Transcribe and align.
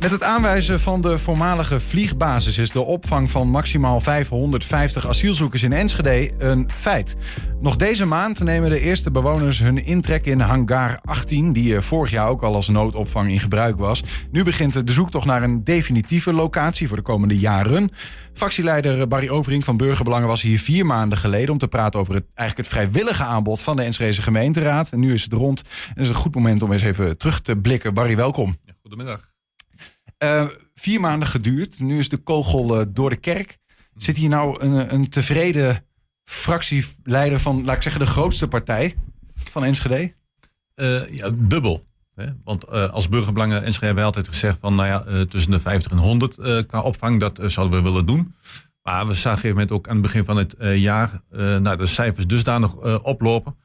Met 0.00 0.10
het 0.10 0.22
aanwijzen 0.22 0.80
van 0.80 1.00
de 1.00 1.18
voormalige 1.18 1.80
vliegbasis 1.80 2.58
is 2.58 2.70
de 2.70 2.80
opvang 2.80 3.30
van 3.30 3.48
maximaal 3.48 4.00
550 4.00 5.06
asielzoekers 5.06 5.62
in 5.62 5.72
Enschede 5.72 6.30
een 6.38 6.70
feit. 6.74 7.16
Nog 7.60 7.76
deze 7.76 8.04
maand 8.04 8.40
nemen 8.40 8.70
de 8.70 8.80
eerste 8.80 9.10
bewoners 9.10 9.58
hun 9.58 9.84
intrek 9.84 10.26
in 10.26 10.40
hangar 10.40 10.98
18, 11.04 11.52
die 11.52 11.76
eh, 11.76 11.82
vorig 11.82 12.10
jaar 12.10 12.28
ook 12.28 12.42
al 12.42 12.54
als 12.54 12.68
noodopvang 12.68 13.30
in 13.30 13.40
gebruik 13.40 13.78
was. 13.78 14.02
Nu 14.30 14.44
begint 14.44 14.86
de 14.86 14.92
zoektocht 14.92 15.26
naar 15.26 15.42
een 15.42 15.64
definitieve 15.64 16.32
locatie 16.32 16.88
voor 16.88 16.96
de 16.96 17.02
komende 17.02 17.38
jaren. 17.38 17.90
Fractieleider 18.32 19.08
Barry 19.08 19.28
Overing 19.28 19.64
van 19.64 19.76
Burgerbelangen 19.76 20.28
was 20.28 20.42
hier 20.42 20.60
vier 20.60 20.86
maanden 20.86 21.18
geleden 21.18 21.50
om 21.50 21.58
te 21.58 21.68
praten 21.68 22.00
over 22.00 22.14
het, 22.14 22.24
eigenlijk 22.34 22.68
het 22.68 22.78
vrijwillige 22.78 23.24
aanbod 23.24 23.62
van 23.62 23.76
de 23.76 23.82
Enschedeze 23.82 24.22
gemeenteraad. 24.22 24.90
En 24.90 25.00
nu 25.00 25.12
is 25.12 25.22
het 25.22 25.32
rond. 25.32 25.60
En 25.60 25.94
het 25.94 26.02
is 26.02 26.08
een 26.08 26.14
goed 26.14 26.34
moment 26.34 26.62
om 26.62 26.72
eens 26.72 26.82
even 26.82 27.18
terug 27.18 27.40
te 27.40 27.56
blikken. 27.56 27.94
Barry, 27.94 28.16
welkom. 28.16 28.56
Ja, 28.64 28.72
goedemiddag. 28.82 29.29
Uh, 30.24 30.48
vier 30.74 31.00
maanden 31.00 31.28
geduurd. 31.28 31.80
Nu 31.80 31.98
is 31.98 32.08
de 32.08 32.16
kogel 32.16 32.80
uh, 32.80 32.86
door 32.88 33.10
de 33.10 33.16
kerk. 33.16 33.58
Zit 33.96 34.16
hier 34.16 34.28
nou 34.28 34.62
een, 34.62 34.94
een, 34.94 35.08
tevreden 35.08 35.84
fractieleider 36.24 37.40
van, 37.40 37.64
laat 37.64 37.76
ik 37.76 37.82
zeggen, 37.82 38.00
de 38.00 38.06
grootste 38.06 38.48
partij 38.48 38.94
van 39.34 39.64
Enschede? 39.64 40.12
Uh, 40.74 41.16
ja, 41.16 41.30
dubbel. 41.34 41.86
Hè? 42.14 42.26
Want 42.44 42.68
als 42.68 43.08
burgerbelangen 43.08 43.64
Enschede 43.64 43.86
hebben 43.86 44.04
we 44.04 44.08
altijd 44.08 44.28
gezegd 44.28 44.58
van, 44.60 44.74
nou 44.74 44.88
ja, 44.88 45.24
tussen 45.24 45.50
de 45.50 45.60
50 45.60 45.92
en 45.92 45.98
100 45.98 46.66
qua 46.66 46.80
opvang, 46.80 47.20
dat 47.20 47.40
zouden 47.46 47.82
we 47.82 47.90
willen 47.90 48.06
doen. 48.06 48.34
Maar 48.82 49.06
we 49.06 49.14
zagen 49.14 49.38
op 49.38 49.44
een 49.44 49.50
moment 49.50 49.72
ook 49.72 49.88
aan 49.88 49.92
het 49.92 50.02
begin 50.02 50.24
van 50.24 50.36
het 50.36 50.54
jaar, 50.58 51.20
nou, 51.30 51.76
de 51.76 51.86
cijfers 51.86 52.26
dusdanig 52.26 52.74
oplopen. 53.02 53.56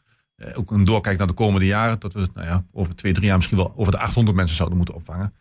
ook 0.53 0.71
een 0.71 0.83
doorkijk 0.83 1.17
naar 1.17 1.27
de 1.27 1.33
komende 1.33 1.65
jaren, 1.65 1.99
dat 1.99 2.13
we 2.13 2.27
nou 2.33 2.47
ja, 2.47 2.65
over 2.71 2.95
twee, 2.95 3.13
drie 3.13 3.27
jaar 3.27 3.35
misschien 3.35 3.57
wel 3.57 3.73
over 3.75 3.91
de 3.91 3.99
800 3.99 4.37
mensen 4.37 4.55
zouden 4.55 4.77
moeten 4.77 4.95
opvangen 4.95 5.33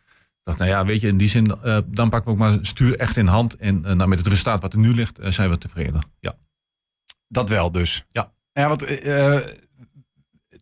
dacht, 0.44 0.58
nou 0.58 0.70
ja, 0.70 0.84
weet 0.84 1.00
je, 1.00 1.06
in 1.06 1.16
die 1.16 1.28
zin, 1.28 1.58
uh, 1.64 1.78
dan 1.86 2.10
pakken 2.10 2.24
we 2.24 2.30
ook 2.30 2.48
maar 2.48 2.58
stuur 2.62 2.98
echt 2.98 3.16
in 3.16 3.26
hand. 3.26 3.56
En 3.56 3.76
uh, 3.76 3.92
nou, 3.92 4.08
met 4.08 4.18
het 4.18 4.26
resultaat 4.26 4.62
wat 4.62 4.72
er 4.72 4.78
nu 4.78 4.94
ligt, 4.94 5.20
uh, 5.20 5.30
zijn 5.30 5.50
we 5.50 5.58
tevreden. 5.58 6.00
Ja. 6.20 6.34
Dat 7.28 7.48
wel 7.48 7.72
dus. 7.72 8.04
Ja. 8.08 8.32
Ja, 8.52 8.68
want 8.68 8.84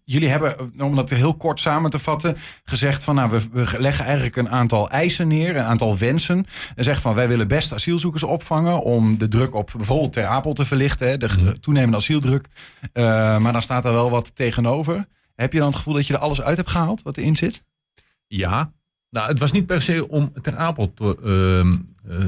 jullie 0.05 0.29
hebben, 0.29 0.73
om 0.79 0.95
dat 0.95 1.11
heel 1.11 1.35
kort 1.35 1.61
samen 1.61 1.91
te 1.91 1.99
vatten, 1.99 2.37
gezegd 2.65 3.05
van 3.05 3.15
nou, 3.15 3.31
we, 3.31 3.49
we, 3.53 3.81
leggen 3.81 4.05
eigenlijk 4.05 4.37
een 4.37 4.49
aantal 4.49 4.91
eisen 4.91 5.29
neer, 5.29 5.57
een 5.57 5.65
aantal 5.65 5.99
wensen. 5.99 6.47
En 6.75 6.85
zeggen 6.85 7.03
van 7.03 7.15
wij 7.15 7.29
willen 7.29 7.49
best 7.49 7.73
asielzoekers 7.73 8.23
opvangen 8.23 8.83
om 8.83 9.19
de 9.19 9.29
druk 9.29 9.55
op 9.55 9.71
bijvoorbeeld 9.77 10.13
Ter 10.13 10.27
Apel 10.27 10.53
te 10.53 10.65
verlichten, 10.65 11.09
hè, 11.09 11.17
de 11.17 11.29
mm. 11.39 11.61
toenemende 11.61 11.97
asieldruk. 11.97 12.49
maar 12.93 13.53
dan 13.53 13.63
staat 13.63 13.85
er 13.85 13.93
wel 13.93 14.11
wat 14.11 14.37
tegenover. 14.37 15.07
Heb 15.35 15.53
je 15.53 15.59
dan 15.59 15.69
het 15.69 15.77
gevoel 15.77 15.95
dat 15.95 16.07
je 16.07 16.15
er 16.15 16.21
alles 16.21 16.43
uit 16.43 16.57
hebt 16.57 16.71
gehaald 16.71 17.03
wat 17.03 17.17
erin 17.17 17.37
zit? 17.37 17.65
Ja, 18.27 18.73
nou, 19.13 19.29
het 19.29 19.39
was 19.39 19.53
niet 19.53 19.67
per 19.67 19.83
se 19.83 20.09
om 20.09 20.33
Ter 20.43 20.57
Apel 20.57 20.95
te, 20.95 21.17
uh, 21.25 22.19
uh, 22.19 22.27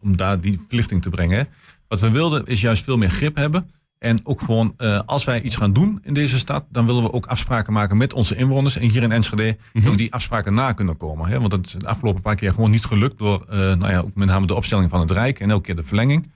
om 0.00 0.16
daar 0.16 0.40
die 0.40 0.60
verlichting 0.68 1.02
te 1.02 1.10
brengen. 1.10 1.48
Wat 1.88 2.00
we 2.00 2.10
wilden 2.10 2.46
is 2.46 2.60
juist 2.60 2.84
veel 2.84 2.96
meer 2.96 3.10
grip 3.10 3.36
hebben. 3.36 3.70
En 3.98 4.26
ook 4.26 4.40
gewoon, 4.40 4.74
uh, 4.78 5.00
als 5.06 5.24
wij 5.24 5.42
iets 5.42 5.56
gaan 5.56 5.72
doen 5.72 6.00
in 6.02 6.14
deze 6.14 6.38
stad, 6.38 6.64
dan 6.70 6.86
willen 6.86 7.02
we 7.02 7.12
ook 7.12 7.26
afspraken 7.26 7.72
maken 7.72 7.96
met 7.96 8.12
onze 8.12 8.36
inwoners. 8.36 8.76
En 8.76 8.88
hier 8.88 9.02
in 9.02 9.12
Enschede 9.12 9.56
mm 9.72 9.86
ook 9.86 9.96
die 9.96 10.12
afspraken 10.12 10.54
na 10.54 10.72
kunnen 10.72 10.96
komen. 10.96 11.28
Hè? 11.28 11.38
Want 11.38 11.50
dat 11.50 11.66
is 11.66 11.72
de 11.72 11.86
afgelopen 11.86 12.22
paar 12.22 12.34
keer 12.34 12.52
gewoon 12.52 12.70
niet 12.70 12.84
gelukt 12.84 13.18
door, 13.18 13.44
nou 13.48 13.88
ja, 13.88 13.98
ook 13.98 14.14
met 14.14 14.28
name 14.28 14.46
de 14.46 14.54
opstelling 14.54 14.90
van 14.90 15.00
het 15.00 15.10
Rijk 15.10 15.40
en 15.40 15.50
elke 15.50 15.62
keer 15.62 15.76
de 15.76 15.82
verlenging. 15.82 16.30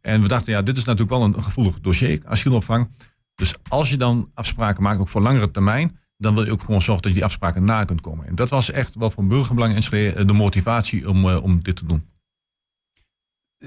En 0.00 0.22
we 0.22 0.28
dachten, 0.28 0.52
ja, 0.52 0.62
dit 0.62 0.76
is 0.76 0.84
natuurlijk 0.84 1.18
wel 1.18 1.24
een 1.24 1.42
gevoelig 1.42 1.80
dossier, 1.80 2.20
asielopvang. 2.24 2.90
Dus 3.34 3.54
als 3.68 3.90
je 3.90 3.96
dan 3.96 4.30
afspraken 4.34 4.82
maakt, 4.82 5.00
ook 5.00 5.08
voor 5.08 5.22
langere 5.22 5.50
termijn, 5.50 5.98
dan 6.16 6.34
wil 6.34 6.44
je 6.44 6.52
ook 6.52 6.60
gewoon 6.60 6.82
zorgen 6.82 7.02
dat 7.02 7.12
je 7.12 7.18
die 7.18 7.26
afspraken 7.26 7.64
na 7.64 7.84
kunt 7.84 8.00
komen. 8.00 8.26
En 8.26 8.34
dat 8.34 8.50
was 8.50 8.70
echt 8.70 8.94
wel 8.94 9.10
voor 9.10 9.24
burgerbelang 9.24 9.74
en 9.74 10.14
eh, 10.14 10.26
de 10.26 10.32
motivatie 10.32 11.08
om, 11.08 11.24
uh, 11.28 11.42
om 11.42 11.62
dit 11.62 11.76
te 11.76 11.86
doen. 11.86 12.08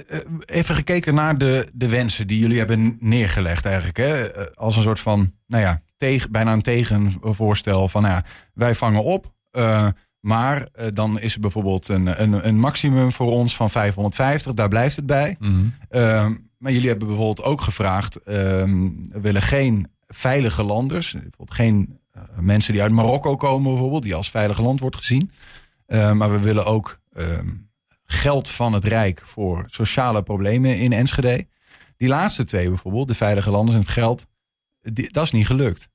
Eh, 0.08 0.20
even 0.46 0.76
gekeken 0.76 1.14
naar 1.14 1.38
de, 1.38 1.70
de 1.74 1.90
wensen 1.90 2.28
die 2.28 2.40
jullie 2.40 2.58
hebben 2.58 2.98
neergelegd 3.00 3.66
eigenlijk. 3.66 3.98
Hè? 3.98 4.30
Als 4.56 4.76
een 4.76 4.82
soort 4.82 5.00
van, 5.00 5.34
nou 5.48 5.64
ja, 5.64 5.82
tegen, 5.98 6.32
bijna 6.32 6.54
een 6.54 6.62
tegenvoorstel 6.62 7.88
van, 7.88 8.02
nou 8.02 8.14
ja, 8.14 8.24
wij 8.54 8.76
vangen 8.76 9.04
op. 9.04 9.34
Uh, 9.52 9.88
maar 10.20 10.68
uh, 10.80 10.88
dan 10.94 11.20
is 11.20 11.34
er 11.34 11.40
bijvoorbeeld 11.40 11.88
een, 11.88 12.22
een, 12.22 12.48
een, 12.48 12.60
maximum 12.60 13.12
voor 13.12 13.32
ons 13.32 13.56
van 13.56 13.70
550, 13.70 14.54
daar 14.54 14.68
blijft 14.68 14.96
het 14.96 15.06
bij. 15.06 15.36
Mm 15.40 15.48
-hmm. 15.48 15.74
uh, 15.92 16.30
maar 16.58 16.72
jullie 16.72 16.90
hebben 16.90 17.08
bijvoorbeeld 17.08 17.44
ook 17.44 17.62
gevraagd, 17.62 18.20
we 18.24 19.20
willen 19.22 19.42
geen 19.42 19.88
veilige 20.08 20.64
landers, 20.64 21.12
bijvoorbeeld 21.12 21.54
geen 21.54 22.00
eh, 22.09 22.09
mensen 22.40 22.74
die 22.74 22.82
uit 22.82 22.92
Marokko 22.92 23.36
komen 23.36 23.72
bijvoorbeeld, 23.72 24.04
die 24.04 24.16
als 24.16 24.30
veilig 24.30 24.60
land 24.60 24.80
wordt 24.80 24.96
gezien. 24.96 25.32
Uh, 25.88 26.12
maar 26.12 26.32
we 26.32 26.40
willen 26.40 26.66
ook 26.66 27.00
ehm, 27.12 27.48
geld 28.06 28.50
van 28.50 28.74
het 28.74 28.86
Rijk 28.86 29.22
voor 29.24 29.64
sociale 29.68 30.24
problemen 30.24 30.78
in 30.78 30.94
Enschede. 30.94 31.48
Die 31.98 32.08
laatste 32.08 32.44
twee 32.44 32.68
bijvoorbeeld, 32.68 33.08
de 33.08 33.14
veilige 33.14 33.52
landen 33.52 33.76
en 33.76 33.82
het 33.82 33.90
geld, 33.90 34.26
dat 35.12 35.24
is 35.24 35.32
niet 35.32 35.46
gelukt. 35.46 35.90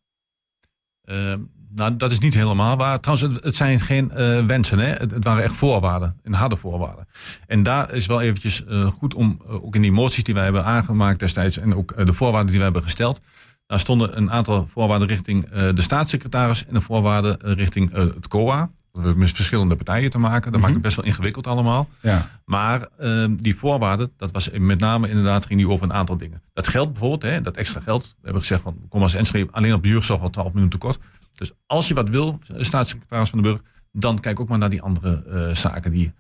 Uh, 1.05 1.35
nou, 1.71 1.97
dat 1.97 2.13
is 2.13 2.19
niet 2.19 2.35
helemaal 2.35 2.77
waar. 2.77 3.01
Trouwens, 3.01 3.41
het, 3.45 3.57
zijn 3.57 3.81
geen 3.81 4.11
uh, 4.15 4.47
wensen. 4.47 4.79
Hè? 4.79 4.93
Het, 4.93 5.25
waren 5.25 5.43
echt 5.43 5.55
voorwaarden, 5.55 6.21
een 6.23 6.35
harde 6.35 6.57
voorwaarden. 6.57 7.09
En 7.47 7.63
daar 7.63 7.93
is 7.93 8.07
wel 8.07 8.21
eventjes 8.21 8.65
goed 8.87 9.15
om, 9.15 9.41
ook 9.47 9.75
in 9.75 9.83
die 9.83 9.93
moties 9.93 10.25
die 10.25 10.35
wij 10.35 10.45
hebben 10.45 10.65
aangemaakt 10.65 11.19
destijds... 11.19 11.59
en 11.59 11.75
ook 11.75 12.07
de 12.07 12.13
voorwaarden 12.13 12.49
die 12.49 12.59
we 12.59 12.65
hebben 12.65 12.83
gesteld... 12.83 13.21
Daar 13.67 13.79
stonden 13.79 14.17
een 14.17 14.31
aantal 14.31 14.67
voorwaarden 14.67 15.09
richting 15.09 15.45
uh, 15.45 15.69
de 15.75 15.83
staatssecretaris 15.83 16.67
en 16.67 16.75
een 16.75 16.83
voorwaarde 16.83 17.41
uh, 17.45 17.53
richting 17.53 17.91
uh, 17.91 17.99
het 17.99 18.29
COA. 18.29 18.71
We 18.93 19.01
hebben 19.01 19.19
met 19.19 19.33
verschillende 19.33 19.77
partijen 19.77 20.11
te 20.11 20.19
maken. 20.19 20.43
Dat 20.43 20.45
mm 20.45 20.53
-hmm. 20.53 20.61
maakt 20.61 20.75
het 20.75 20.83
best 20.83 20.97
wel 20.97 21.05
ingewikkeld 21.05 21.47
allemaal. 21.47 21.89
Ja. 22.01 22.29
Maar 22.45 22.89
ehm, 22.99 23.35
die 23.35 23.57
voorwaarden, 23.57 24.13
dat 24.17 24.31
was 24.31 24.51
met 24.51 24.81
name 24.81 25.09
inderdaad, 25.09 25.47
ging 25.47 25.59
die 25.59 25.69
over 25.69 25.85
een 25.85 25.93
aantal 25.93 26.17
dingen. 26.17 26.43
Dat 26.53 26.69
geld 26.69 26.91
bijvoorbeeld, 26.91 27.23
hè, 27.23 27.41
dat 27.41 27.57
extra 27.57 27.81
geld. 27.81 28.03
We 28.03 28.15
hebben 28.23 28.41
gezegd, 28.41 28.63
van, 28.63 28.79
kom 28.89 29.03
als 29.03 29.15
Enschede 29.15 29.53
alleen 29.53 29.75
op 29.75 29.83
de 29.83 29.89
jeugdzorg 29.89 30.23
al 30.23 30.31
12 30.31 30.53
minuten 30.53 30.79
tekort. 30.79 30.99
Dus 31.35 31.53
als 31.67 31.89
je 31.89 31.95
wat 31.95 32.09
wil, 32.09 32.39
staatssecretaris 32.57 33.29
van 33.29 33.39
de 33.39 33.45
Burger, 33.45 33.65
dan 33.93 34.21
kijk 34.21 34.41
ook 34.41 34.49
maar 34.49 34.59
naar 34.59 34.71
die 34.71 34.83
andere 34.83 35.51
zaken. 35.55 35.91
Die, 35.91 36.13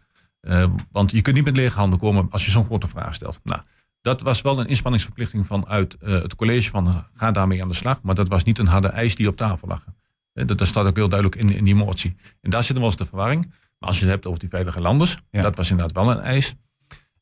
want 0.90 1.10
je 1.10 1.22
kunt 1.22 1.36
niet 1.36 1.44
met 1.44 1.56
lege 1.56 1.78
handen 1.78 1.98
komen 1.98 2.26
als 2.30 2.44
je 2.44 2.50
zo'n 2.50 2.64
grote 2.64 2.88
vraag 2.88 3.14
stelt. 3.14 3.40
Nou, 3.42 3.60
dat 4.04 4.20
was 4.20 4.40
wel 4.40 4.60
een 4.60 4.66
inspanningsverplichting 4.66 5.46
vanuit 5.46 5.96
uh, 6.00 6.22
het 6.22 6.34
college 6.34 6.70
van 6.70 7.06
ga 7.14 7.30
daarmee 7.30 7.62
aan 7.62 7.68
de 7.68 7.74
slag. 7.74 8.02
Maar 8.02 8.14
dat 8.14 8.28
was 8.28 8.44
niet 8.44 8.58
een 8.58 8.66
harde 8.66 8.88
eis 8.88 9.14
die 9.14 9.28
op 9.28 9.36
tafel 9.36 9.68
lag. 9.68 9.84
Dat, 10.32 10.58
dat 10.58 10.66
staat 10.66 10.86
ook 10.86 10.96
heel 10.96 11.08
duidelijk 11.08 11.40
in, 11.40 11.50
in 11.50 11.64
die 11.64 11.74
motie. 11.74 12.16
En 12.40 12.50
daar 12.50 12.64
zit 12.64 12.76
wel 12.76 12.86
eens 12.86 12.96
de 12.96 13.06
verwarring. 13.06 13.42
Maar 13.78 13.88
als 13.88 13.96
je 13.98 14.04
het 14.04 14.12
hebt 14.12 14.26
over 14.26 14.40
die 14.40 14.48
veilige 14.48 14.80
landers, 14.80 15.16
ja. 15.30 15.42
dat 15.42 15.56
was 15.56 15.70
inderdaad 15.70 16.04
wel 16.04 16.10
een 16.10 16.22
eis. 16.22 16.54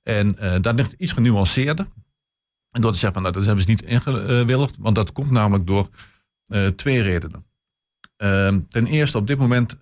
En 0.03 0.37
uh, 0.41 0.55
dat 0.61 0.75
ligt 0.75 0.93
iets 0.93 1.13
genuanceerder. 1.13 1.87
En 2.71 2.81
door 2.81 2.93
te 2.93 2.99
zeggen 2.99 3.23
van 3.23 3.23
nou, 3.23 3.35
dat 3.35 3.45
hebben 3.45 3.65
ze 3.65 3.71
niet 3.71 3.83
ingewilligd. 3.83 4.77
Want 4.79 4.95
dat 4.95 5.13
komt 5.13 5.31
namelijk 5.31 5.67
door 5.67 5.89
uh, 6.47 6.67
twee 6.67 7.03
redenen. 7.03 7.45
Uh, 8.17 8.57
ten 8.69 8.87
eerste 8.87 9.19
op 9.19 9.27
dit 9.27 9.39
moment, 9.39 9.77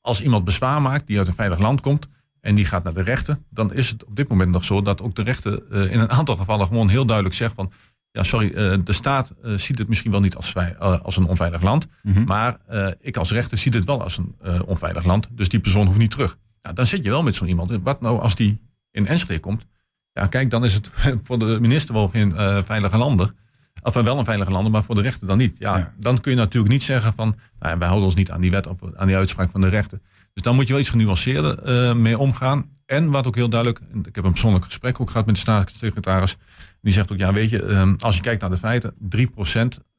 als 0.00 0.22
iemand 0.22 0.44
bezwaar 0.44 0.82
maakt 0.82 1.06
die 1.06 1.18
uit 1.18 1.26
een 1.26 1.34
veilig 1.34 1.58
land 1.58 1.80
komt 1.80 2.08
en 2.40 2.54
die 2.54 2.64
gaat 2.64 2.84
naar 2.84 2.92
de 2.92 3.02
rechter, 3.02 3.38
dan 3.50 3.72
is 3.72 3.90
het 3.90 4.04
op 4.04 4.16
dit 4.16 4.28
moment 4.28 4.50
nog 4.50 4.64
zo 4.64 4.82
dat 4.82 5.02
ook 5.02 5.14
de 5.14 5.22
rechter 5.22 5.62
uh, 5.70 5.92
in 5.92 6.00
een 6.00 6.10
aantal 6.10 6.36
gevallen 6.36 6.66
gewoon 6.66 6.88
heel 6.88 7.06
duidelijk 7.06 7.36
zegt 7.36 7.54
van, 7.54 7.72
ja 8.10 8.22
sorry, 8.22 8.46
uh, 8.46 8.78
de 8.84 8.92
staat 8.92 9.34
uh, 9.44 9.58
ziet 9.58 9.78
het 9.78 9.88
misschien 9.88 10.10
wel 10.10 10.20
niet 10.20 10.36
als, 10.36 10.54
als 10.78 11.16
een 11.16 11.26
onveilig 11.26 11.62
land, 11.62 11.86
mm 12.02 12.14
-hmm. 12.14 12.24
maar 12.24 12.56
ik 13.00 13.16
als 13.16 13.32
rechter 13.32 13.58
zie 13.58 13.72
het 13.72 13.84
wel 13.84 14.02
als 14.02 14.16
een 14.16 14.34
onveilig 14.66 15.04
land, 15.04 15.28
dus 15.30 15.48
die 15.48 15.60
persoon 15.60 15.86
hoeft 15.86 15.98
niet 15.98 16.10
terug. 16.10 16.38
Nou, 16.62 16.74
dan 16.74 16.86
zit 16.86 17.04
je 17.04 17.10
wel 17.10 17.22
met 17.22 17.34
zo'n 17.34 17.48
iemand. 17.48 17.78
Wat 17.82 18.00
nou 18.00 18.20
als 18.20 18.34
die 18.34 18.60
in 18.90 19.06
Enschede 19.06 19.40
komt? 19.40 19.66
Ja, 20.12 20.26
kijk, 20.26 20.50
dan 20.50 20.64
is 20.64 20.74
het 20.74 20.90
voor 21.24 21.38
de 21.38 21.58
minister 21.60 21.94
wel 21.94 22.08
geen 22.08 22.32
veilige 22.64 22.98
landen. 22.98 23.34
Of 23.82 23.94
wel 23.94 24.18
een 24.18 24.24
veilige 24.24 24.50
landen, 24.50 24.72
maar 24.72 24.82
voor 24.82 24.94
de 24.94 25.00
rechter 25.00 25.26
dan 25.26 25.38
niet. 25.38 25.56
Ja, 25.58 25.76
ja. 25.76 25.94
dan 25.98 26.20
kun 26.20 26.30
je 26.30 26.36
natuurlijk 26.36 26.72
niet 26.72 26.82
zeggen 26.82 27.12
van, 27.12 27.36
nou, 27.58 27.78
wij 27.78 27.86
houden 27.86 28.08
ons 28.08 28.16
niet 28.16 28.30
aan 28.30 28.40
die 28.40 28.50
wet 28.50 28.66
of 28.66 28.78
aan 28.96 29.06
die 29.06 29.16
uitspraak 29.16 29.50
van 29.50 29.60
de 29.60 29.68
rechter. 29.68 30.00
Dus 30.32 30.42
daar 30.42 30.54
moet 30.54 30.66
je 30.66 30.72
wel 30.72 30.80
iets 30.80 30.90
genuanceerder 30.90 31.68
uh, 31.68 31.94
mee 31.94 32.18
omgaan. 32.18 32.70
En 32.86 33.10
wat 33.10 33.26
ook 33.26 33.34
heel 33.34 33.48
duidelijk, 33.48 33.80
ik 34.04 34.14
heb 34.14 34.24
een 34.24 34.30
persoonlijk 34.30 34.64
gesprek 34.64 35.00
ook 35.00 35.10
gehad 35.10 35.26
met 35.26 35.34
de 35.34 35.40
staatssecretaris. 35.40 36.36
Die 36.80 36.92
zegt 36.92 37.12
ook, 37.12 37.18
ja 37.18 37.32
weet 37.32 37.50
je, 37.50 37.62
uh, 37.62 37.92
als 37.98 38.16
je 38.16 38.22
kijkt 38.22 38.40
naar 38.40 38.50
de 38.50 38.56
feiten, 38.56 38.94
3% 38.94 38.96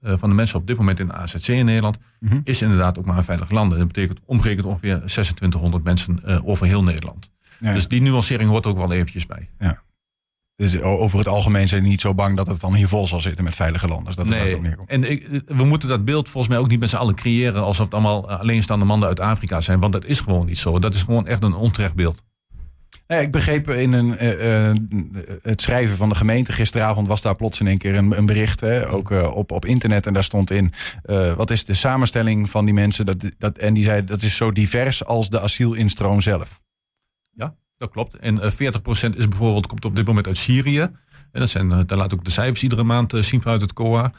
uh, 0.02 0.14
van 0.18 0.30
de 0.30 0.36
mensen 0.36 0.58
op 0.58 0.68
dit 0.68 0.78
moment 0.78 1.00
in 1.00 1.08
de 1.08 1.14
AZC 1.14 1.48
in 1.48 1.66
Nederland 1.66 1.98
mm 2.20 2.30
-hmm. 2.30 2.42
is 2.44 2.62
inderdaad 2.62 2.98
ook 2.98 3.06
maar 3.06 3.18
een 3.18 3.24
veilig 3.24 3.50
land. 3.50 3.72
Dat 3.72 3.88
betekent 3.88 4.22
omgerekend 4.26 4.66
ongeveer 4.66 4.98
2600 4.98 5.84
mensen 5.84 6.20
uh, 6.26 6.48
over 6.48 6.68
heel 6.68 6.84
Nederland. 6.84 7.30
Ja. 7.60 7.74
Dus 7.74 7.88
die 7.88 8.02
nuancering 8.02 8.50
hoort 8.50 8.66
ook 8.66 8.78
wel 8.78 8.92
eventjes 8.92 9.26
bij. 9.26 9.50
Ja. 9.60 9.82
Dus 10.62 10.82
over 10.82 11.18
het 11.18 11.28
algemeen 11.28 11.68
zijn 11.68 11.84
niet 11.84 12.02
zo 12.02 12.14
bang 12.14 12.38
dat 12.38 12.48
het 12.48 12.60
dan 12.60 12.74
hier 12.74 12.88
vol 12.88 13.08
zal 13.08 13.20
zitten 13.20 13.44
met 13.44 13.56
veilige 13.56 13.88
landers. 13.88 14.16
Dat 14.16 14.28
nee, 14.28 14.56
ook 14.56 14.66
en 14.88 15.12
ik, 15.12 15.42
we 15.46 15.64
moeten 15.64 15.90
dat 15.90 16.06
beeld 16.06 16.30
volgens 16.30 16.54
mij 16.54 16.62
ook 16.62 16.70
niet 16.70 16.80
met 16.80 16.90
z'n 16.90 16.96
allen 16.96 17.16
creëren 17.16 17.64
alsof 17.64 17.86
het 17.86 17.94
allemaal 17.94 18.30
alleenstaande 18.30 18.86
mannen 18.86 19.08
uit 19.08 19.20
Afrika 19.20 19.62
zijn. 19.62 19.80
Want 19.80 19.94
dat 19.94 20.06
is 20.06 20.20
gewoon 20.20 20.46
niet 20.46 20.58
zo. 20.58 20.80
Dat 20.80 20.94
is 20.94 21.02
gewoon 21.02 21.28
echt 21.28 21.44
een 21.44 21.54
onterecht 21.54 21.94
beeld. 21.94 22.24
Nou 23.08 23.22
ik 23.22 23.32
begreep 23.32 23.70
in 23.70 23.94
een, 23.94 24.24
uh, 24.24 24.72
het 25.42 25.62
schrijven 25.62 25.98
van 25.98 26.10
de 26.10 26.16
gemeente 26.16 26.52
gisteravond 26.52 27.08
was 27.08 27.22
daar 27.22 27.36
plots 27.36 27.60
in 27.60 27.68
één 27.68 27.78
keer 27.78 27.96
een, 27.96 28.18
een 28.18 28.26
bericht, 28.26 28.60
hè, 28.60 28.90
ook 28.90 29.12
uh, 29.12 29.36
op, 29.36 29.52
op 29.52 29.66
internet. 29.66 30.06
En 30.06 30.14
daar 30.14 30.24
stond 30.24 30.52
in: 30.52 30.74
wat 31.36 31.52
is 31.52 31.66
de 31.66 31.74
samenstelling 31.74 32.50
van 32.50 32.66
die 32.66 32.74
mensen? 32.74 33.06
Dat, 33.06 33.18
dat, 33.38 33.58
en 33.58 33.74
die 33.74 33.84
zei 33.84 34.04
dat 34.04 34.22
is 34.22 34.36
zo 34.36 34.52
divers 34.52 35.06
als 35.06 35.30
de 35.30 35.42
asielinstroom 35.42 36.22
zelf. 36.22 36.62
Dat 37.82 37.92
klopt. 37.92 38.16
En 38.16 38.40
40% 38.40 38.44
is 39.16 39.28
bijvoorbeeld, 39.28 39.68
komt 39.68 39.86
op 39.86 39.96
dit 39.96 40.06
moment 40.06 40.28
uit 40.28 40.38
Syrië. 40.38 40.80
En 41.32 41.40
dat 41.40 41.50
zijn, 41.50 41.70
daar 41.70 41.98
laat 41.98 42.14
ook 42.14 42.24
de 42.24 42.32
cijfers 42.32 42.64
iedere 42.64 42.84
maand 42.84 43.14
zien 43.20 43.42
vanuit 43.42 43.62
het 43.62 43.74
COA. 43.74 44.12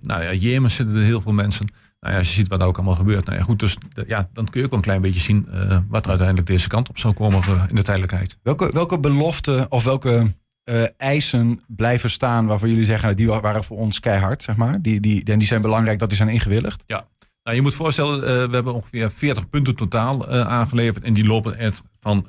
nou 0.00 0.22
ja, 0.22 0.32
Jemen 0.32 0.70
zitten 0.70 0.96
er 0.96 1.02
heel 1.02 1.20
veel 1.20 1.32
mensen. 1.32 1.66
Nou 2.00 2.12
ja, 2.12 2.18
als 2.18 2.28
je 2.28 2.34
ziet 2.34 2.48
wat 2.48 2.60
er 2.60 2.66
ook 2.66 2.76
allemaal 2.76 2.94
gebeurt. 2.94 3.24
Nou 3.24 3.38
ja, 3.38 3.44
goed, 3.44 3.58
dus 3.58 3.76
ja, 4.06 4.28
dan 4.32 4.48
kun 4.50 4.60
je 4.60 4.66
ook 4.66 4.72
een 4.72 4.80
klein 4.80 5.00
beetje 5.00 5.20
zien 5.20 5.48
uh, 5.54 5.78
wat 5.88 6.02
er 6.02 6.08
uiteindelijk 6.08 6.48
deze 6.48 6.68
kant 6.68 6.88
op 6.88 6.98
zal 6.98 7.12
komen 7.12 7.42
in 7.68 7.74
de 7.74 7.82
tijdelijkheid. 7.82 8.38
Welke, 8.42 8.70
welke 8.72 8.98
beloften 8.98 9.70
of 9.70 9.84
welke 9.84 10.34
uh, 10.64 10.84
eisen 10.96 11.60
blijven 11.66 12.10
staan 12.10 12.46
waarvan 12.46 12.68
jullie 12.68 12.84
zeggen, 12.84 13.16
die 13.16 13.26
waren 13.26 13.64
voor 13.64 13.78
ons 13.78 14.00
keihard, 14.00 14.42
zeg 14.42 14.56
maar? 14.56 14.82
Die, 14.82 15.00
die, 15.00 15.24
en 15.24 15.38
die 15.38 15.48
zijn 15.48 15.60
belangrijk 15.60 15.98
dat 15.98 16.08
die 16.08 16.18
zijn 16.18 16.28
ingewilligd? 16.28 16.84
Ja, 16.86 17.06
nou, 17.42 17.56
je 17.56 17.62
moet 17.62 17.74
voorstellen, 17.74 18.20
we 18.20 18.54
hebben 18.54 18.74
ongeveer 18.74 19.10
40 19.10 19.48
punten 19.48 19.74
totaal 19.74 20.28
aangeleverd. 20.28 21.04
En 21.04 21.12
die 21.12 21.26
lopen 21.26 21.58
echt 21.58 21.82
van 22.06 22.26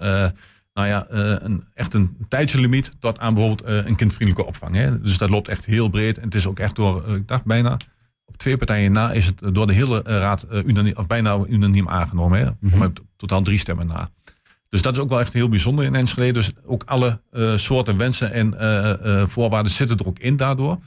nou 0.73 0.87
ja, 0.87 1.05
een, 1.09 1.63
echt 1.73 1.93
een 1.93 2.17
tijdslimiet 2.29 2.91
tot 2.99 3.19
aan 3.19 3.33
bijvoorbeeld 3.33 3.85
een 3.85 3.95
kindvriendelijke 3.95 4.49
opvang. 4.49 4.75
Hè? 4.75 5.01
Dus 5.01 5.17
dat 5.17 5.29
loopt 5.29 5.47
echt 5.47 5.65
heel 5.65 5.89
breed. 5.89 6.17
En 6.17 6.23
het 6.23 6.35
is 6.35 6.47
ook 6.47 6.59
echt 6.59 6.75
door, 6.75 7.15
ik 7.15 7.27
dacht 7.27 7.45
bijna 7.45 7.77
op 8.27 8.37
twee 8.37 8.57
partijen 8.57 8.91
na 8.91 9.11
is 9.11 9.25
het 9.25 9.39
door 9.53 9.67
de 9.67 9.73
hele 9.73 10.03
eh, 10.03 10.17
raad 10.17 10.45
unaniem, 10.51 10.95
of 10.95 11.07
bijna 11.07 11.37
unaniem 11.47 11.89
aangenomen. 11.89 12.39
Hè? 12.39 12.45
Mm 12.59 12.69
-hmm. 12.69 12.93
Totaal 13.15 13.41
drie 13.41 13.57
stemmen 13.57 13.87
na. 13.87 14.09
Dus 14.69 14.81
dat 14.81 14.95
is 14.95 15.01
ook 15.01 15.09
wel 15.09 15.19
echt 15.19 15.33
heel 15.33 15.49
bijzonder 15.49 15.85
in 15.85 15.95
Enschede. 15.95 16.31
Dus 16.31 16.51
ook 16.65 16.83
alle 16.83 17.21
uh, 17.31 17.57
soorten 17.57 17.97
wensen 17.97 18.31
en 18.31 18.53
uh, 18.53 19.25
voorwaarden 19.25 19.71
zitten 19.71 19.97
er 19.97 20.07
ook 20.07 20.19
in 20.19 20.35
daardoor. 20.35 20.79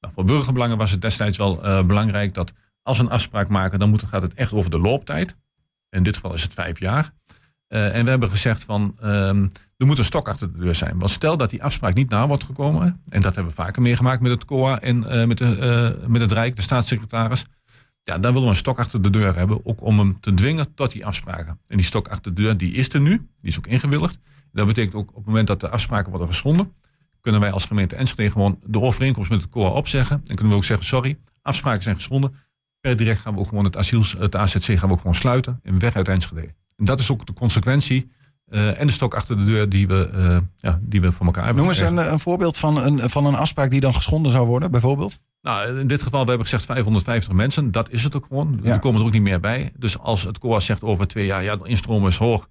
Nou, 0.00 0.14
voor 0.14 0.24
burgerbelangen 0.24 0.78
was 0.78 0.90
het 0.90 1.00
destijds 1.00 1.36
wel 1.36 1.84
belangrijk 1.86 2.34
dat 2.34 2.52
als 2.82 2.98
we 2.98 3.04
een 3.04 3.10
afspraak 3.10 3.48
maken, 3.48 3.78
dan 3.78 3.90
moet, 3.90 4.02
gaat 4.02 4.22
het 4.22 4.34
echt 4.34 4.52
over 4.52 4.70
de 4.70 4.78
looptijd. 4.78 5.36
In 5.90 6.02
dit 6.02 6.14
geval 6.14 6.34
is 6.34 6.42
het 6.42 6.54
vijf 6.54 6.80
jaar. 6.80 7.12
En 7.70 8.04
we 8.04 8.10
hebben 8.10 8.30
gezegd 8.30 8.64
van 8.64 8.96
ehm, 9.00 9.48
er 9.80 9.86
moet 9.86 9.98
een 9.98 10.04
stok 10.04 10.28
achter 10.28 10.52
de 10.52 10.58
deur 10.58 10.74
zijn. 10.74 10.98
Want 10.98 11.10
stel 11.10 11.36
dat 11.36 11.50
die 11.50 11.62
afspraak 11.62 11.94
niet 11.94 12.08
na 12.08 12.26
wordt 12.26 12.44
gekomen, 12.44 13.00
en 13.08 13.20
dat 13.20 13.34
hebben 13.34 13.54
we 13.54 13.62
vaker 13.62 13.82
meegemaakt 13.82 14.20
met 14.20 14.32
het 14.32 14.44
COA 14.44 14.80
en 14.80 14.96
uh, 14.96 15.24
met, 15.24 15.38
de, 15.38 15.96
uh, 16.00 16.08
met 16.08 16.20
het 16.20 16.32
Rijk, 16.32 16.56
de 16.56 16.62
staatssecretaris. 16.62 17.44
Ja, 18.02 18.18
dan 18.18 18.32
willen 18.32 18.42
we 18.42 18.48
een 18.48 18.60
stok 18.60 18.78
achter 18.78 19.02
de 19.02 19.10
deur 19.10 19.36
hebben, 19.36 19.66
ook 19.66 19.82
om 19.82 19.98
hem 19.98 20.20
te 20.20 20.34
dwingen 20.34 20.74
tot 20.74 20.92
die 20.92 21.06
afspraken. 21.06 21.60
En 21.66 21.76
die 21.76 21.86
stok 21.86 22.08
achter 22.08 22.34
de 22.34 22.42
deur, 22.42 22.56
die 22.56 22.72
is 22.72 22.88
er 22.88 23.00
nu, 23.00 23.10
die 23.10 23.50
is 23.50 23.58
ook 23.58 23.66
ingewilligd. 23.66 24.18
Dat 24.52 24.66
betekent 24.66 24.94
ook 24.94 25.08
op 25.10 25.16
het 25.16 25.26
moment 25.26 25.46
dat 25.46 25.60
de 25.60 25.68
afspraken 25.68 26.10
worden 26.10 26.28
geschonden, 26.28 26.72
kunnen 27.20 27.40
wij 27.40 27.50
als 27.52 27.64
gemeente 27.64 27.96
Enschede 27.96 28.30
gewoon 28.30 28.58
de 28.66 28.80
overeenkomst 28.80 29.30
met 29.30 29.40
het 29.40 29.50
COA 29.50 29.68
opzeggen. 29.68 30.16
En 30.16 30.34
kunnen 30.34 30.48
we 30.48 30.58
ook 30.58 30.64
zeggen, 30.64 30.86
sorry, 30.86 31.16
afspraken 31.42 31.82
zijn 31.82 31.94
geschonden. 31.94 32.34
Per 32.80 32.96
direct 32.96 33.20
gaan 33.20 33.34
we 33.34 33.40
ook 33.40 33.48
gewoon 33.48 33.64
het 33.64 33.76
asiel, 33.76 34.02
het 34.18 34.36
AZC 34.36 34.64
gaan 34.64 34.88
we 34.88 34.94
ook 34.94 35.00
gewoon 35.00 35.14
sluiten 35.14 35.60
en 35.62 35.78
weg 35.78 35.96
uit 35.96 36.08
Enschede. 36.08 36.54
En 36.80 36.86
dat 36.86 37.00
is 37.00 37.10
ook 37.10 37.26
de 37.26 37.32
consequentie 37.32 38.10
uh, 38.50 38.80
en 38.80 38.86
de 38.86 38.92
stok 38.92 39.14
achter 39.14 39.38
de 39.38 39.44
deur 39.44 39.68
die 39.68 39.86
we, 39.86 40.10
uh, 40.14 40.36
ja, 40.56 40.78
die 40.82 41.00
we 41.00 41.12
voor 41.12 41.26
elkaar 41.26 41.44
hebben. 41.44 41.62
Noem 41.62 41.72
eens 41.72 41.82
een, 41.82 42.12
een, 42.12 42.18
voorbeeld 42.18 42.56
van 42.56 42.76
een, 42.76 43.10
van 43.10 43.26
een 43.26 43.34
afspraak 43.34 43.70
die 43.70 43.80
dan 43.80 43.94
geschonden 43.94 44.32
zou 44.32 44.46
worden, 44.46 44.70
bijvoorbeeld? 44.70 45.18
Nou, 45.42 45.78
in 45.78 45.86
dit 45.86 46.02
geval, 46.02 46.22
we 46.22 46.28
hebben 46.28 46.46
gezegd 46.46 46.64
550 46.64 47.32
mensen. 47.32 47.70
Dat 47.70 47.90
is 47.90 48.02
het 48.02 48.16
ook 48.16 48.26
gewoon. 48.26 48.60
Ja. 48.62 48.72
Er 48.72 48.78
komen 48.78 49.00
er 49.00 49.06
ook 49.06 49.12
niet 49.12 49.22
meer 49.22 49.40
bij. 49.40 49.72
Dus 49.76 49.98
als 49.98 50.22
het 50.22 50.38
COA 50.38 50.60
zegt 50.60 50.82
over 50.82 51.06
twee 51.06 51.26
jaar, 51.26 51.42
ja, 51.42 51.56
de 51.56 51.68
instroom 51.68 52.06
is 52.06 52.16
hoog. 52.16 52.48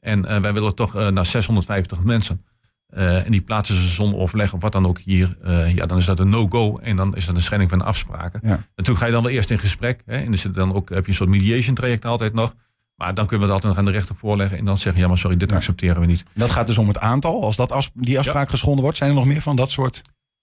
En 0.00 0.24
uh, 0.24 0.40
wij 0.40 0.52
willen 0.52 0.74
toch 0.74 1.10
naar 1.10 1.26
650 1.26 2.04
mensen. 2.04 2.44
en 2.88 3.30
die 3.30 3.40
plaatsen 3.40 3.74
ze 3.74 3.88
zonder 3.88 4.20
overleg 4.20 4.52
of 4.52 4.60
wat 4.60 4.72
dan 4.72 4.86
ook 4.86 4.98
hier. 4.98 5.36
ja, 5.74 5.86
dan 5.86 5.98
is 5.98 6.04
dat 6.04 6.18
een 6.18 6.30
no-go. 6.30 6.78
En 6.78 6.96
dan 6.96 7.16
is 7.16 7.26
dat 7.26 7.36
een 7.36 7.42
schending 7.42 7.70
van 7.70 7.78
de 7.78 7.84
afspraken. 7.84 8.40
Ja. 8.42 8.66
En 8.74 8.84
toen 8.84 8.96
ga 8.96 9.06
je 9.06 9.12
dan 9.12 9.22
wel 9.22 9.32
eerst 9.32 9.50
in 9.50 9.58
gesprek. 9.58 10.02
Hè, 10.06 10.16
en 10.16 10.32
er 10.32 10.38
zit 10.38 10.54
dan 10.54 10.74
ook, 10.74 10.88
heb 10.88 11.04
je 11.04 11.10
een 11.10 11.16
soort 11.16 11.30
mediation 11.30 11.74
traject 11.74 12.04
altijd 12.04 12.32
nog. 12.32 12.54
Maar 12.98 13.14
dan 13.14 13.26
kunnen 13.26 13.46
we 13.46 13.52
het 13.52 13.62
altijd 13.62 13.72
nog 13.72 13.78
aan 13.78 13.92
de 13.92 13.98
rechter 13.98 14.16
voorleggen 14.16 14.58
en 14.58 14.64
dan 14.64 14.78
zeggen, 14.78 15.02
ja 15.02 15.08
maar 15.08 15.18
sorry, 15.18 15.36
dit 15.36 15.52
accepteren 15.52 16.00
we 16.00 16.06
niet. 16.06 16.24
Dat 16.34 16.50
gaat 16.50 16.66
dus 16.66 16.78
om 16.78 16.88
het 16.88 16.98
aantal. 16.98 17.42
Als 17.42 17.56
dat 17.56 17.90
die 17.94 18.18
afspraak 18.18 18.48
geschonden 18.48 18.82
wordt, 18.82 18.96
zijn 18.96 19.10
er 19.10 19.16
nog 19.16 19.24
meer 19.24 19.40
van 19.40 19.56
dat 19.56 19.70
soort? 19.70 20.02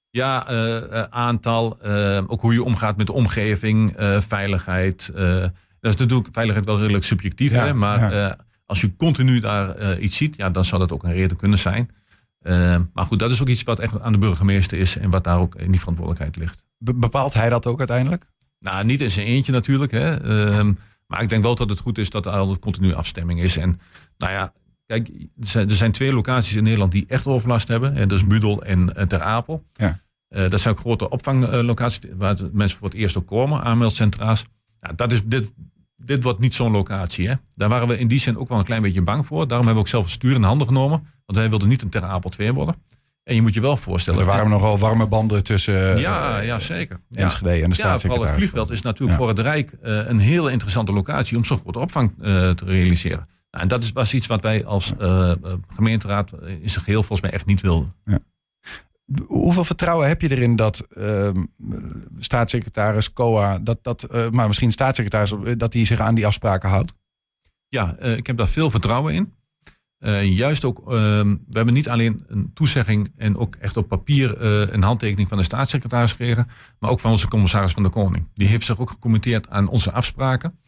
Ja, 0.10 0.52
uh, 0.52 1.02
aantal. 1.02 1.78
Uh, 1.86 2.22
ook 2.28 2.42
hoe 2.42 2.54
je 2.54 2.64
omgaat 2.64 2.98
met 2.98 3.08
de 3.08 3.14
omgeving, 3.14 3.94
veiligheid. 4.28 5.12
dat 5.80 5.94
is 5.94 5.96
natuurlijk 5.96 6.30
veiligheid 6.32 6.66
wel 6.66 6.80
redelijk 6.80 7.04
subjectief. 7.04 7.52
hè? 7.52 7.74
Maar 7.74 8.36
als 8.66 8.82
je 8.82 8.96
continu 8.96 9.40
daar 9.40 9.98
iets 10.00 10.18
ziet, 10.18 10.36
ja, 10.36 10.50
dan 10.50 10.66
zou 10.66 10.82
dat 10.82 10.92
ook 10.92 11.04
een 11.04 11.14
reden 11.14 11.38
kunnen 11.38 11.60
zijn. 11.60 11.90
maar 12.94 13.06
goed, 13.06 13.20
dat 13.20 13.32
is 13.32 13.42
ook 13.42 13.48
iets 13.48 13.64
wat 13.64 13.80
echt 13.80 14.02
aan 14.02 14.12
de 14.12 14.18
burgemeester 14.18 14.78
is 14.78 14.98
en 14.98 15.10
wat 15.10 15.24
daar 15.24 15.40
ook 15.40 15.56
in 15.56 15.72
die 15.72 15.80
verantwoordelijkheid 15.80 16.38
ligt. 16.38 16.64
bepaalt 16.78 17.34
hij 17.34 17.50
dat 17.50 17.66
ook 17.66 17.80
uiteindelijk? 17.80 18.26
Nou, 18.60 18.86
niet 18.86 19.02
in 19.02 19.12
zijn 19.12 19.26
eentje 19.26 19.52
natuurlijk. 19.52 19.92
Hè. 19.92 20.22
Ehm, 20.22 20.74
maar 21.08 21.22
ik 21.22 21.30
denk 21.30 21.44
wel 21.44 21.56
dat 21.56 21.70
het 21.70 21.80
goed 21.80 21.98
is 21.98 22.10
dat 22.10 22.26
er 22.26 22.32
altijd 22.32 22.60
continu 22.60 22.94
afstemming 22.94 23.40
is. 23.40 23.58
En 23.58 23.80
nou 24.18 24.32
ja, 24.32 24.54
kijk, 24.86 25.10
er 25.52 25.72
zijn 25.72 25.92
twee 25.92 26.14
locaties 26.14 26.56
in 26.56 26.64
Nederland 26.64 26.92
die 26.92 27.06
echt 27.08 27.28
overlast 27.28 27.68
hebben. 27.68 27.96
En 27.96 28.08
dat 28.08 28.18
is 28.18 28.28
Budel 28.28 28.64
en 28.64 29.08
Ter 29.08 29.22
Apel. 29.22 29.64
Ja. 29.74 30.00
Uh, 30.30 30.50
dat 30.50 30.60
zijn 30.60 30.74
ook 30.74 30.80
grote 30.80 31.10
opvanglocaties 31.10 32.00
waar 32.18 32.38
mensen 32.52 32.78
voor 32.78 32.88
het 32.88 32.98
eerst 32.98 33.18
ook 33.18 33.28
komen, 33.28 33.64
aanmeldcentra's. 33.64 34.46
Nou, 34.80 34.96
dat 34.96 35.12
is, 35.12 35.24
dit, 35.24 35.54
dit 35.96 36.24
wordt 36.24 36.40
niet 36.40 36.54
zo'n 36.54 36.72
locatie. 36.72 37.28
Hè? 37.28 37.34
Daar 37.54 37.70
waren 37.70 37.88
we 37.88 38.00
in 38.00 38.08
die 38.08 38.20
zin 38.20 38.38
ook 38.38 38.48
wel 38.48 38.58
een 38.58 38.64
klein 38.64 38.82
beetje 38.82 39.02
bang 39.02 39.26
voor. 39.26 39.48
Daarom 39.48 39.66
hebben 39.66 39.74
we 39.74 39.80
ook 39.80 39.88
zelf 39.88 40.04
het 40.04 40.14
stuur 40.14 40.36
in 40.36 40.44
handen 40.44 40.68
genomen. 40.68 41.08
Want 41.26 41.38
wij 41.38 41.50
wilden 41.50 41.68
niet 41.68 41.82
een 41.82 41.90
Ter 41.90 42.04
Apel 42.04 42.30
2 42.30 42.54
worden. 42.54 42.76
En 43.26 43.36
je 43.36 43.42
moet 43.42 43.54
je 43.54 43.62
wel 43.62 43.78
voorstellen. 43.78 44.20
Er 44.20 44.26
waren 44.26 44.50
nogal 44.50 44.78
warme 44.78 45.08
banden 45.08 45.44
tussen 45.44 46.00
ja, 46.00 46.40
ja, 46.40 46.60
zeker. 46.60 47.00
Enschede 47.12 47.64
en 47.64 47.70
de 47.70 47.76
staatssecretaris. 47.76 48.02
Ja, 48.02 48.08
vooral 48.08 48.26
het 48.26 48.36
vliegveld 48.36 48.70
is 48.70 48.82
natuurlijk 48.82 49.18
voor 49.18 49.28
het 49.28 49.40
Rijk 49.40 49.72
uh, 49.72 50.08
een 50.08 50.20
hele 50.20 50.52
interessante 50.52 50.92
locatie 50.92 51.38
om 51.38 51.46
zo'n 51.46 51.58
grote 51.58 51.80
opvang 51.80 52.14
te 52.56 52.66
realiseren. 52.66 53.28
Nou, 53.52 53.64
en 53.64 53.68
dat 53.68 53.84
is, 53.84 53.92
was 53.92 54.14
iets 54.14 54.28
wat 54.28 54.42
wij 54.42 54.66
als 54.66 54.94
gemeenteraad 55.68 56.34
in 56.42 56.70
zijn 56.70 56.84
geheel 56.84 57.04
volgens 57.04 57.22
mij 57.22 57.32
echt 57.32 57.46
niet 57.46 57.62
wilden. 57.62 57.94
Ja. 58.06 58.20
Hoeveel 59.28 59.64
vertrouwen 59.64 60.08
heb 60.08 60.22
je 60.22 60.32
erin 60.32 60.56
dat 60.56 60.88
ehm, 60.90 61.44
staatssecretaris 62.20 63.14
COA, 63.14 63.60
dat, 63.60 63.80
dat, 63.82 64.08
maar 64.32 64.48
misschien 64.48 64.72
staatssecretaris, 64.72 65.58
dat 65.58 65.74
hij 65.74 65.86
zich 65.86 66.00
aan 66.00 66.16
die 66.16 66.26
afspraken 66.26 66.70
houdt? 66.70 66.94
Ja, 67.68 68.00
ik 68.00 68.28
heb 68.28 68.38
daar 68.38 68.48
veel 68.48 68.70
vertrouwen 68.70 69.14
in. 69.14 69.34
Uh, 70.00 70.24
juist 70.24 70.66
ook, 70.66 70.80
uh, 70.80 70.86
we 70.88 71.52
hebben 71.52 71.74
niet 71.74 71.90
alleen 71.90 72.24
een 72.28 72.52
toezegging 72.54 73.14
en 73.18 73.38
ook 73.38 73.56
echt 73.56 73.78
op 73.78 73.88
papier 73.88 74.42
uh, 74.42 74.74
een 74.74 74.84
handtekening 74.84 75.28
van 75.28 75.38
de 75.38 75.44
staatssecretaris 75.44 76.12
gekregen, 76.12 76.48
maar 76.80 76.90
ook 76.90 77.00
van 77.00 77.12
onze 77.12 77.28
commissaris 77.28 77.72
van 77.72 77.84
de 77.84 77.90
Koning. 77.90 78.28
Die 78.34 78.48
heeft 78.48 78.66
zich 78.66 78.80
ook 78.80 78.90
gecommenteerd 78.90 79.50
aan 79.50 79.68
onze 79.68 79.92
afspraken. 79.92 80.60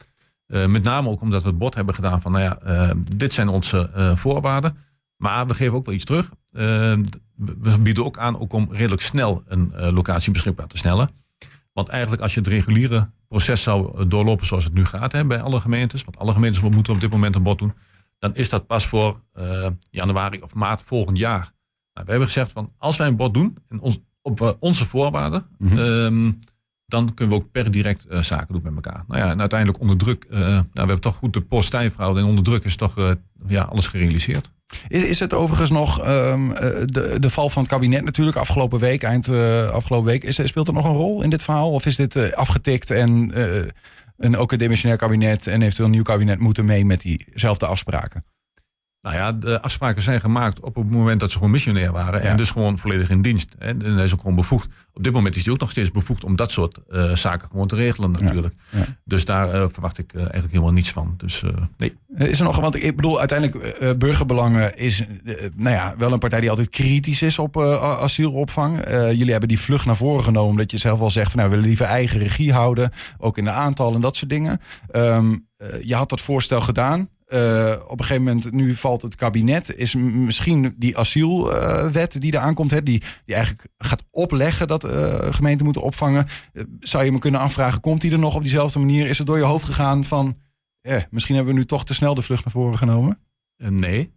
Uh, 0.47 0.65
met 0.65 0.83
name 0.83 1.09
ook 1.09 1.21
omdat 1.21 1.41
we 1.41 1.49
het 1.49 1.57
bod 1.57 1.75
hebben 1.75 1.95
gedaan 1.95 2.21
van, 2.21 2.31
nou 2.31 2.43
ja, 2.43 2.93
dit 3.15 3.33
zijn 3.33 3.47
onze 3.47 4.11
voorwaarden. 4.15 4.77
Maar 5.17 5.47
we 5.47 5.53
geven 5.53 5.73
ook 5.73 5.85
wel 5.85 5.95
iets 5.95 6.05
terug. 6.05 6.31
we 6.51 7.77
bieden 7.79 8.05
ook 8.05 8.17
aan 8.17 8.39
ook 8.39 8.53
om 8.53 8.67
redelijk 8.71 9.01
snel 9.01 9.43
een 9.47 9.91
locatie 9.93 10.31
beschikbaar 10.31 10.67
te 10.67 10.77
stellen. 10.77 11.09
Want 11.73 11.89
eigenlijk 11.89 12.21
als 12.21 12.33
je 12.33 12.39
het 12.39 12.49
reguliere 12.49 13.09
proces 13.27 13.61
zou 13.61 14.07
doorlopen 14.07 14.45
zoals 14.45 14.63
het 14.63 14.73
nu 14.73 14.85
gaat 14.85 15.11
hè, 15.11 15.25
bij 15.25 15.41
alle 15.41 15.59
gemeentes, 15.59 16.03
want 16.03 16.17
alle 16.17 16.33
gemeentes 16.33 16.61
moeten 16.61 16.93
op 16.93 17.01
dit 17.01 17.11
moment 17.11 17.35
een 17.35 17.43
bod 17.43 17.59
doen 17.59 17.73
dan 18.19 18.35
is 18.35 18.49
dat 18.49 18.67
pas 18.67 18.87
voor 18.87 19.21
uh, 19.39 19.67
januari 19.91 20.41
of 20.41 20.53
maart 20.53 20.81
volgend 20.81 21.17
jaar. 21.17 21.53
Nou, 21.93 22.05
we 22.05 22.09
hebben 22.11 22.27
gezegd 22.27 22.51
van 22.51 22.73
als 22.77 22.97
wij 22.97 23.07
een 23.07 23.15
bod 23.15 23.33
doen 23.33 23.57
en 23.67 23.79
ons, 23.79 23.99
op 24.21 24.41
uh, 24.41 24.51
onze 24.59 24.85
voorwaarden, 24.85 25.45
mm 25.57 25.67
-hmm. 25.67 25.77
um, 25.77 26.39
dan 26.85 27.13
kunnen 27.13 27.37
we 27.37 27.43
ook 27.43 27.51
per 27.51 27.71
direct 27.71 28.05
uh, 28.09 28.19
zaken 28.19 28.53
doen 28.53 28.63
met 28.63 28.85
elkaar. 28.85 29.03
Nou 29.07 29.21
ja, 29.21 29.29
en 29.29 29.39
uiteindelijk 29.39 29.79
onder 29.79 29.97
druk, 29.97 30.25
nou, 30.29 30.63
we 30.73 30.79
hebben 30.79 31.01
toch 31.01 31.15
goed 31.15 31.33
de 31.33 31.41
post 31.41 31.75
gehouden 31.75 32.23
en 32.23 32.29
onder 32.29 32.43
druk 32.43 32.63
is 32.63 32.75
toch 32.75 33.15
ja, 33.47 33.63
alles 33.63 33.87
gerealiseerd. 33.87 34.51
Is, 34.87 35.03
is 35.03 35.19
het 35.19 35.33
overigens 35.33 35.69
nog 35.69 36.07
um, 36.07 36.53
de, 36.85 37.15
de 37.19 37.29
val 37.29 37.49
van 37.49 37.61
het 37.61 37.71
kabinet 37.71 38.03
natuurlijk 38.03 38.37
afgelopen 38.37 38.79
week, 38.79 39.03
eind 39.03 39.29
afgelopen 39.71 40.07
week, 40.07 40.23
is, 40.23 40.39
speelt 40.43 40.67
er 40.67 40.73
nog 40.73 40.85
een 40.85 40.91
rol 40.91 41.23
in 41.23 41.29
dit 41.29 41.43
verhaal? 41.43 41.71
Of 41.71 41.85
is 41.85 41.95
dit 41.95 42.33
afgetikt 42.33 42.89
en 42.91 43.31
een 44.17 44.37
ook 44.37 44.51
een 44.51 44.57
demissionair 44.57 44.99
kabinet 44.99 45.47
en 45.47 45.61
eventueel 45.61 45.87
een 45.87 45.93
nieuw 45.93 46.03
kabinet 46.03 46.39
moeten 46.39 46.65
mee 46.65 46.85
met 46.85 47.01
diezelfde 47.01 47.65
afspraken? 47.65 48.25
Nou 49.07 49.19
ja, 49.19 49.31
de 49.31 49.61
afspraken 49.61 50.01
zijn 50.01 50.19
gemaakt 50.19 50.59
op 50.59 50.75
het 50.75 50.91
moment 50.91 51.19
dat 51.19 51.29
ze 51.31 51.37
gewoon 51.37 51.51
missionair 51.51 51.91
waren. 51.91 52.21
En 52.21 52.37
dus 52.37 52.49
gewoon 52.49 52.77
volledig 52.77 53.09
in 53.09 53.21
dienst. 53.21 53.55
En 53.59 53.81
hij 53.81 54.03
is 54.03 54.13
ook 54.13 54.19
gewoon 54.19 54.35
bevoegd. 54.35 54.67
Op 54.93 55.03
dit 55.03 55.13
moment 55.13 55.35
is 55.35 55.43
hij 55.43 55.53
ook 55.53 55.59
nog 55.59 55.71
steeds 55.71 55.91
bevoegd 55.91 56.23
om 56.23 56.35
dat 56.35 56.51
soort 56.51 56.79
uh, 56.89 57.15
zaken 57.15 57.47
gewoon 57.51 57.67
te 57.67 57.75
regelen 57.75 58.11
natuurlijk. 58.11 58.53
Ja, 58.69 58.79
ja. 58.79 58.85
Dus 59.03 59.25
daar 59.25 59.55
uh, 59.55 59.65
verwacht 59.71 59.97
ik 59.97 60.13
uh, 60.13 60.19
eigenlijk 60.19 60.51
helemaal 60.51 60.73
niets 60.73 60.91
van. 60.91 61.13
Dus 61.17 61.43
nee. 61.77 61.93
Is 62.15 62.39
er 62.39 62.45
nog, 62.45 62.59
want 62.59 62.83
ik 62.83 62.95
bedoel, 62.95 63.19
uiteindelijk 63.19 63.97
burgerbelangen 63.99 64.77
is 64.77 65.03
nou 65.55 65.75
ja, 65.75 65.95
wel 65.97 66.11
een 66.11 66.19
partij 66.19 66.39
die 66.39 66.49
altijd 66.49 66.69
kritisch 66.69 67.21
is 67.21 67.39
op 67.39 67.57
asielopvang. 67.57 68.83
jullie 68.89 69.31
hebben 69.31 69.49
die 69.49 69.59
vlucht 69.59 69.85
naar 69.85 69.95
voren 69.95 70.23
genomen, 70.23 70.49
omdat 70.49 70.71
je 70.71 70.77
zelf 70.77 70.99
al 70.99 71.11
zegt 71.11 71.31
van 71.31 71.39
nou, 71.39 71.49
we 71.49 71.55
willen 71.55 71.69
liever 71.69 71.87
eigen 71.87 72.19
regie 72.19 72.53
houden. 72.53 72.91
Ook 73.17 73.37
in 73.37 73.43
de 73.43 73.51
aantallen 73.51 73.95
en 73.95 74.01
dat 74.01 74.15
soort 74.15 74.29
dingen. 74.29 74.61
Um, 74.91 75.47
je 75.81 75.95
had 75.95 76.09
dat 76.09 76.21
voorstel 76.21 76.61
gedaan. 76.61 77.09
Uh, 77.33 77.73
op 77.87 77.99
een 77.99 78.05
gegeven 78.05 78.23
moment, 78.23 78.51
nu 78.51 78.75
valt 78.75 79.01
het 79.01 79.15
kabinet. 79.15 79.75
Is 79.75 79.95
misschien 79.95 80.75
die 80.77 80.97
asielwet 80.97 82.21
die 82.21 82.31
er 82.31 82.39
aankomt, 82.39 82.71
hè, 82.71 82.83
die, 82.83 83.03
die 83.25 83.35
eigenlijk 83.35 83.67
gaat 83.77 84.03
opleggen 84.11 84.67
dat 84.67 84.85
uh, 84.85 85.33
gemeenten 85.33 85.65
moeten 85.65 85.83
opvangen. 85.83 86.27
zou 86.79 87.03
je 87.03 87.11
me 87.11 87.19
kunnen 87.19 87.39
afvragen, 87.39 87.81
komt 87.81 88.01
die 88.01 88.11
er 88.11 88.19
nog 88.19 88.35
op 88.35 88.41
diezelfde 88.41 88.79
manier? 88.79 89.07
Is 89.07 89.17
het 89.17 89.27
door 89.27 89.37
je 89.37 89.43
hoofd 89.43 89.65
gegaan 89.65 90.03
van, 90.03 90.37
eh, 90.81 91.01
misschien 91.09 91.35
hebben 91.35 91.53
we 91.53 91.59
nu 91.59 91.65
toch 91.65 91.85
te 91.85 91.93
snel 91.93 92.15
de 92.15 92.21
vlucht 92.21 92.43
naar 92.43 92.53
voren 92.53 92.77
genomen? 92.77 93.19
nee. 93.57 94.15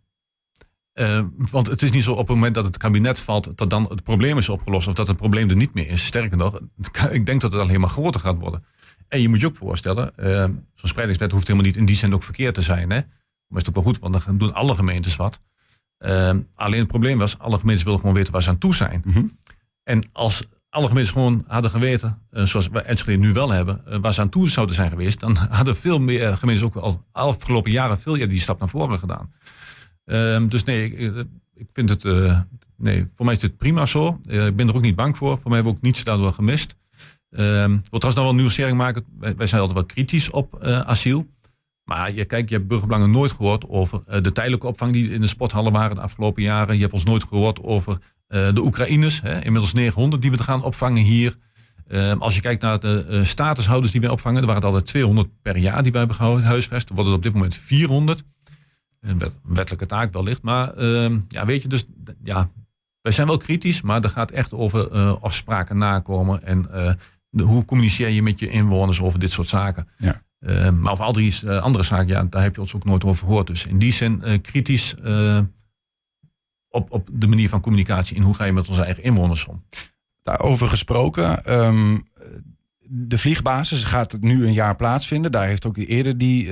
Want 1.51 1.67
het 1.67 1.83
is 1.83 1.91
niet 1.91 2.05
zo 2.05 2.13
op 2.13 2.19
het 2.19 2.29
moment 2.29 2.55
dat 2.55 2.65
het 2.65 2.77
kabinet 2.77 3.19
valt, 3.19 3.57
dat 3.57 3.71
dan 3.71 3.85
het 3.89 4.03
probleem 4.03 4.39
is 4.39 4.49
opgelost 4.49 4.89
of 4.89 4.95
dat 4.95 5.07
het 5.07 5.17
probleem 5.17 5.51
er 5.51 5.57
niet 5.57 5.75
meer 5.75 5.91
is. 5.91 6.05
Sterker 6.05 6.37
nog, 6.37 6.61
ik 7.11 7.27
denk 7.27 7.41
dat 7.41 7.53
het 7.53 7.61
alleen 7.61 7.81
maar 7.81 7.91
groter 7.91 8.21
gaat 8.21 8.39
worden. 8.39 8.65
En 9.11 9.21
je 9.21 9.29
moet 9.29 9.41
je 9.41 9.47
ook 9.47 9.57
voorstellen, 9.57 10.13
uh, 10.17 10.45
zo'n 10.75 10.89
spreidingswet 10.89 11.33
hoeft 11.33 11.47
helemaal 11.47 11.67
niet 11.67 11.77
in 11.77 11.85
die 11.85 11.97
zin 11.97 12.15
ook 12.15 12.23
verkeerd 12.23 12.55
te 12.55 12.63
zijn. 12.63 12.91
Hè? 12.91 13.01
Maar 13.47 13.61
is 13.61 13.67
het 13.67 13.69
ook 13.69 13.75
wel 13.75 13.85
goed, 13.85 13.99
want 13.99 14.25
dan 14.25 14.39
doen 14.39 14.55
alle 14.55 14.75
gemeentes 14.75 15.17
wat. 15.17 15.41
Uh, 15.99 16.33
alleen 16.55 16.79
het 16.79 16.89
probleem 16.89 17.19
was, 17.19 17.39
alle 17.39 17.59
gemeentes 17.59 17.85
willen 17.85 18.01
gewoon 18.01 18.15
weten 18.15 18.33
waar 18.33 18.43
ze 18.43 18.49
aan 18.49 18.59
toe 18.59 18.75
zijn. 18.75 19.03
Mm 19.05 19.13
-hmm. 19.13 19.39
En 19.83 20.09
als 20.13 20.43
alle 20.69 20.87
gemeentes 20.87 21.13
gewoon 21.13 21.45
hadden 21.47 21.71
geweten, 21.71 22.23
uh, 22.31 22.45
zoals 22.45 22.69
we 22.69 22.81
Enschede 22.81 23.19
nu 23.19 23.33
wel 23.33 23.51
hebben, 23.51 24.01
waar 24.01 24.15
ze 24.15 24.21
aan 24.21 24.29
toe 24.29 24.49
zouden 24.49 24.75
zijn 24.75 24.91
geweest, 24.91 25.21
dan 25.21 25.37
hadden 25.51 25.77
veel 25.77 26.01
meer 26.01 26.37
gemeentes 26.37 26.65
ook 26.65 26.77
al 26.77 27.05
afgelopen 27.13 27.71
jaren 27.71 27.99
veel 27.99 28.15
eerder 28.15 28.31
die 28.31 28.41
stap 28.41 28.59
naar 28.59 28.69
voren 28.69 28.99
gedaan. 28.99 29.33
Uh, 30.05 30.49
dus 30.49 30.65
nee, 30.65 30.91
ik, 30.91 31.27
ik 31.55 31.69
vind 31.73 31.89
het, 31.89 32.05
nee, 32.77 33.07
voor 33.15 33.25
mij 33.25 33.35
is 33.35 33.41
dit 33.41 33.57
prima 33.57 33.87
zo. 33.87 34.21
ik 34.23 34.57
ben 34.57 34.69
er 34.69 34.75
ook 34.75 34.83
niet 34.83 34.97
bang 34.97 35.17
voor. 35.17 35.39
Voor 35.39 35.51
mij 35.51 35.55
hebben 35.55 35.73
we 35.73 35.79
ook 35.79 35.85
niets 35.85 36.05
daardoor 36.05 36.33
gemist. 36.33 36.75
Um, 37.31 37.73
wat 37.73 38.01
trouwens 38.01 38.15
nog 38.15 38.25
wel 38.25 38.35
nieuwsgierig 38.35 38.75
maken. 38.75 39.05
Wij, 39.19 39.47
zijn 39.47 39.61
altijd 39.61 39.79
wel 39.79 39.87
kritisch 39.87 40.31
op 40.31 40.59
uh, 40.63 40.81
asiel. 40.81 41.27
Maar 41.85 42.13
je, 42.13 42.25
kijk, 42.25 42.49
je 42.49 42.55
hebt 42.55 42.69
burgerbelangen 42.69 43.11
nooit 43.11 43.33
gehoord 43.33 43.69
over 43.69 44.01
uh, 44.09 44.21
de 44.21 44.33
tijdelijke 44.33 44.67
opvang 44.67 44.93
die 44.93 45.11
in 45.11 45.21
de 45.21 45.27
sporthallen 45.27 45.73
waren 45.73 45.97
de 45.97 46.03
afgelopen 46.03 46.43
jaren. 46.43 46.75
Je 46.75 46.81
hebt 46.81 46.93
ons 46.93 47.05
nooit 47.05 47.25
gehoord 47.25 47.63
over 47.63 47.93
uh, 47.93 48.53
de 48.55 48.61
Oekraïners, 48.61 49.21
hè, 49.21 49.45
inmiddels 49.45 49.73
900 49.73 50.23
die 50.23 50.31
we 50.31 50.37
te 50.37 50.43
gaan 50.43 50.63
opvangen 50.63 51.03
hier. 51.03 51.35
Um, 51.89 52.23
als 52.23 52.35
je 52.35 52.41
kijkt 52.41 52.63
naar 52.63 52.81
de 52.81 53.23
statushouders 53.25 53.93
die 53.93 54.01
wij 54.01 54.11
opvangen, 54.11 54.41
er 54.41 54.47
waren 54.47 54.63
er 54.63 54.69
altijd 54.69 54.87
200 54.87 55.29
per 55.43 55.57
jaar 55.57 55.83
die 55.83 55.93
wij 55.93 56.01
hebben 56.01 56.19
gehuisvest. 56.19 56.89
Er 56.89 56.95
worden 56.95 57.13
op 57.15 57.23
dit 57.23 57.33
moment 57.33 57.57
400. 57.57 58.23
Een 59.01 59.19
wet, 59.19 59.39
wettelijke 59.43 59.87
taak 59.87 60.13
wellicht. 60.13 60.43
Maar 60.43 60.79
um, 60.79 61.25
ja, 61.29 61.47
weet 61.47 61.63
je, 61.63 61.69
dus 61.69 61.85
ja, 62.23 62.51
wij 63.03 63.13
zijn 63.13 63.27
wel 63.27 63.37
kritisch, 63.37 63.83
maar 63.83 64.03
er 64.03 64.11
gaat 64.11 64.31
echt 64.31 64.55
over 64.55 64.91
afspraken 65.19 65.79
nakomen 65.79 66.43
en 66.43 66.69
de, 67.31 67.43
hoe 67.43 67.65
communiceer 67.65 68.09
je 68.09 68.23
met 68.23 68.39
je 68.39 68.51
inwoners 68.51 69.01
over 69.01 69.19
dit 69.19 69.31
soort 69.31 69.49
zaken. 69.49 69.89
Ja. 69.97 70.23
Uh, 70.41 70.71
maar 70.71 70.93
over 70.93 71.05
al 71.05 71.13
die 71.13 71.35
uh, 71.45 71.63
andere 71.63 71.85
zaken, 71.85 72.07
ja, 72.07 72.25
daar 72.25 72.43
heb 72.43 72.55
je 72.55 72.61
ons 72.61 72.75
ook 72.75 72.85
nooit 72.85 73.05
over 73.05 73.27
gehoord. 73.27 73.47
Dus 73.47 73.67
in 73.67 73.79
die 73.79 73.93
zin 73.93 74.23
uh, 74.25 74.39
kritisch 74.43 74.95
op, 76.69 76.91
op 76.91 77.09
de 77.13 77.27
manier 77.27 77.49
van 77.49 77.61
communicatie 77.61 78.17
en 78.17 78.23
hoe 78.23 78.35
ga 78.35 78.45
je 78.45 78.53
met 78.53 78.69
onze 78.69 78.83
eigen 78.83 79.03
inwoners 79.03 79.47
om. 79.47 79.65
Daarover 80.23 80.69
gesproken, 80.69 81.55
um, 81.59 82.09
de 82.81 83.19
vliegbasis 83.19 83.85
gaat 83.85 84.21
nu 84.21 84.47
een 84.47 84.53
jaar 84.53 84.77
plaatsvinden. 84.77 85.33
Daar 85.33 85.47
heeft 85.47 85.67
ook 85.67 85.77
eerder 85.77 86.19
die 86.19 86.51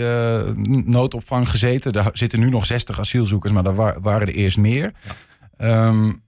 noodopvang 0.85 1.49
gezeten. 1.51 1.93
Daar 1.93 2.11
zitten 2.13 2.41
nu 2.41 2.51
nog 2.51 2.67
60 2.67 3.01
asielzoekers, 3.01 3.53
maar 3.53 3.63
daar 3.63 4.01
waren 4.01 4.29
er 4.29 4.35
eerst 4.35 4.57
meer. 4.57 4.95
Ja. 5.59 5.89
Um, 5.89 6.23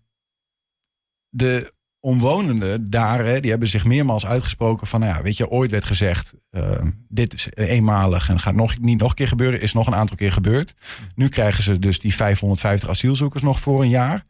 de 1.28 1.72
omwonenden 2.00 2.90
daar, 2.90 3.40
die 3.40 3.50
hebben 3.50 3.68
zich 3.68 3.84
meermaals 3.84 4.26
uitgesproken 4.26 4.86
van, 4.86 5.00
nou 5.00 5.14
ja, 5.14 5.22
weet 5.22 5.36
je, 5.36 5.48
ooit 5.48 5.70
werd 5.70 5.84
gezegd, 5.84 6.34
uh, 6.50 6.70
dit 7.08 7.34
is 7.34 7.48
eenmalig 7.54 8.28
en 8.28 8.40
gaat 8.40 8.54
nog, 8.54 8.78
niet 8.78 9.00
nog 9.00 9.08
een 9.08 9.14
keer 9.14 9.28
gebeuren, 9.28 9.60
is 9.60 9.72
nog 9.72 9.86
een 9.86 9.94
aantal 9.94 10.16
keer 10.16 10.32
gebeurd. 10.32 10.74
Nu 11.14 11.28
krijgen 11.28 11.62
ze 11.62 11.78
dus 11.78 11.98
die 11.98 12.14
550 12.14 12.88
asielzoekers 12.88 13.42
nog 13.42 13.60
voor 13.60 13.82
een 13.82 13.88
jaar. 13.88 14.24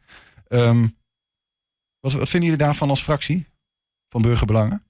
Um, 0.47 0.91
wat, 1.99 2.13
wat 2.13 2.29
vinden 2.29 2.49
jullie 2.49 2.65
daarvan 2.65 2.89
als 2.89 3.01
fractie 3.01 3.47
van 4.09 4.21
Burgerbelangen? 4.21 4.83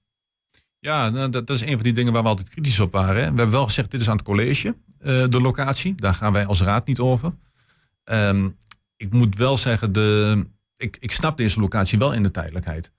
Ja, 0.78 1.10
nou, 1.10 1.30
dat, 1.30 1.50
is 1.50 1.60
een 1.60 1.74
van 1.74 1.82
die 1.82 1.92
dingen 1.92 2.12
waar 2.12 2.22
we 2.22 2.28
altijd 2.28 2.48
kritisch 2.48 2.80
op 2.80 2.92
waren. 2.92 3.14
We 3.14 3.20
hebben 3.20 3.50
wel 3.50 3.64
gezegd, 3.64 3.90
dit 3.90 4.00
is 4.00 4.08
aan 4.08 4.16
het 4.16 4.24
college, 4.24 4.76
uh, 5.02 5.28
de 5.28 5.40
locatie. 5.40 5.94
Daar 5.94 6.14
gaan 6.14 6.32
wij 6.32 6.46
als 6.46 6.62
raad 6.62 6.86
niet 6.86 6.98
over. 6.98 7.32
Um, 8.04 8.56
ik 8.96 9.12
moet 9.12 9.36
wel 9.36 9.56
zeggen, 9.56 9.92
de, 9.92 10.46
ik, 10.82 10.96
ik 11.00 11.12
snap 11.12 11.36
deze 11.36 11.60
locatie 11.60 11.98
wel 11.98 12.12
in 12.12 12.22
de 12.22 12.30
tijdelijkheid. 12.30 12.92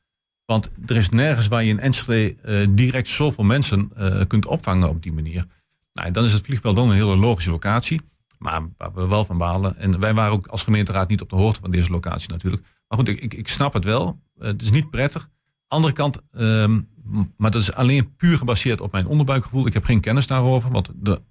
Want 0.46 0.70
er 0.86 0.96
is 0.96 1.10
nergens 1.10 1.48
waar 1.48 1.63
je 1.63 1.70
in 1.70 1.80
Enschede 1.80 2.36
uh, 2.46 2.68
direct 2.70 3.08
zoveel 3.08 3.44
mensen 3.44 3.92
uh, 3.98 4.22
kunt 4.28 4.46
opvangen 4.46 4.90
op 4.90 5.04
die 5.04 5.13
manier. 5.13 5.46
Nou, 5.94 6.12
dan 6.12 6.24
is 6.24 6.34
het 6.34 6.46
vliegveld 6.46 6.75
wel 6.75 6.86
een 6.86 6.92
hele 6.92 7.16
logische 7.16 7.52
locatie. 7.52 8.02
Maar 8.38 8.62
waar 8.78 8.94
we 8.94 9.08
wel 9.08 9.25
van 9.25 9.38
balen. 9.38 9.78
En 9.78 10.00
wij 10.00 10.13
waren 10.13 10.32
ook 10.32 10.48
als 10.48 10.63
gemeenteraad 10.63 11.10
niet 11.10 11.22
op 11.22 11.30
de 11.30 11.36
hoogte 11.36 11.60
van 11.62 11.72
deze 11.72 11.92
locatie 11.92 12.30
natuurlijk. 12.30 12.63
Maar 12.88 12.98
goed, 12.98 13.08
ik, 13.08 13.34
ik 13.34 13.48
snap 13.48 13.74
het 13.74 13.84
wel. 13.84 14.20
Uh, 14.38 14.48
het 14.48 14.62
is 14.62 14.72
niet 14.72 14.90
prettig. 14.90 15.30
Andere 15.68 15.94
kant, 15.94 16.22
um, 16.32 16.90
maar 17.38 17.52
dat 17.52 17.62
is 17.62 17.74
alleen 17.74 18.16
puur 18.16 18.38
gebaseerd 18.38 18.82
op 18.82 18.92
mijn 18.92 19.08
onderbuikgevoel. 19.08 19.68
Ik 19.68 19.74
heb 19.74 19.84
geen 19.84 20.00
kennis 20.00 20.28
daarover, 20.28 20.72
want 20.72 20.90
de 20.96 21.22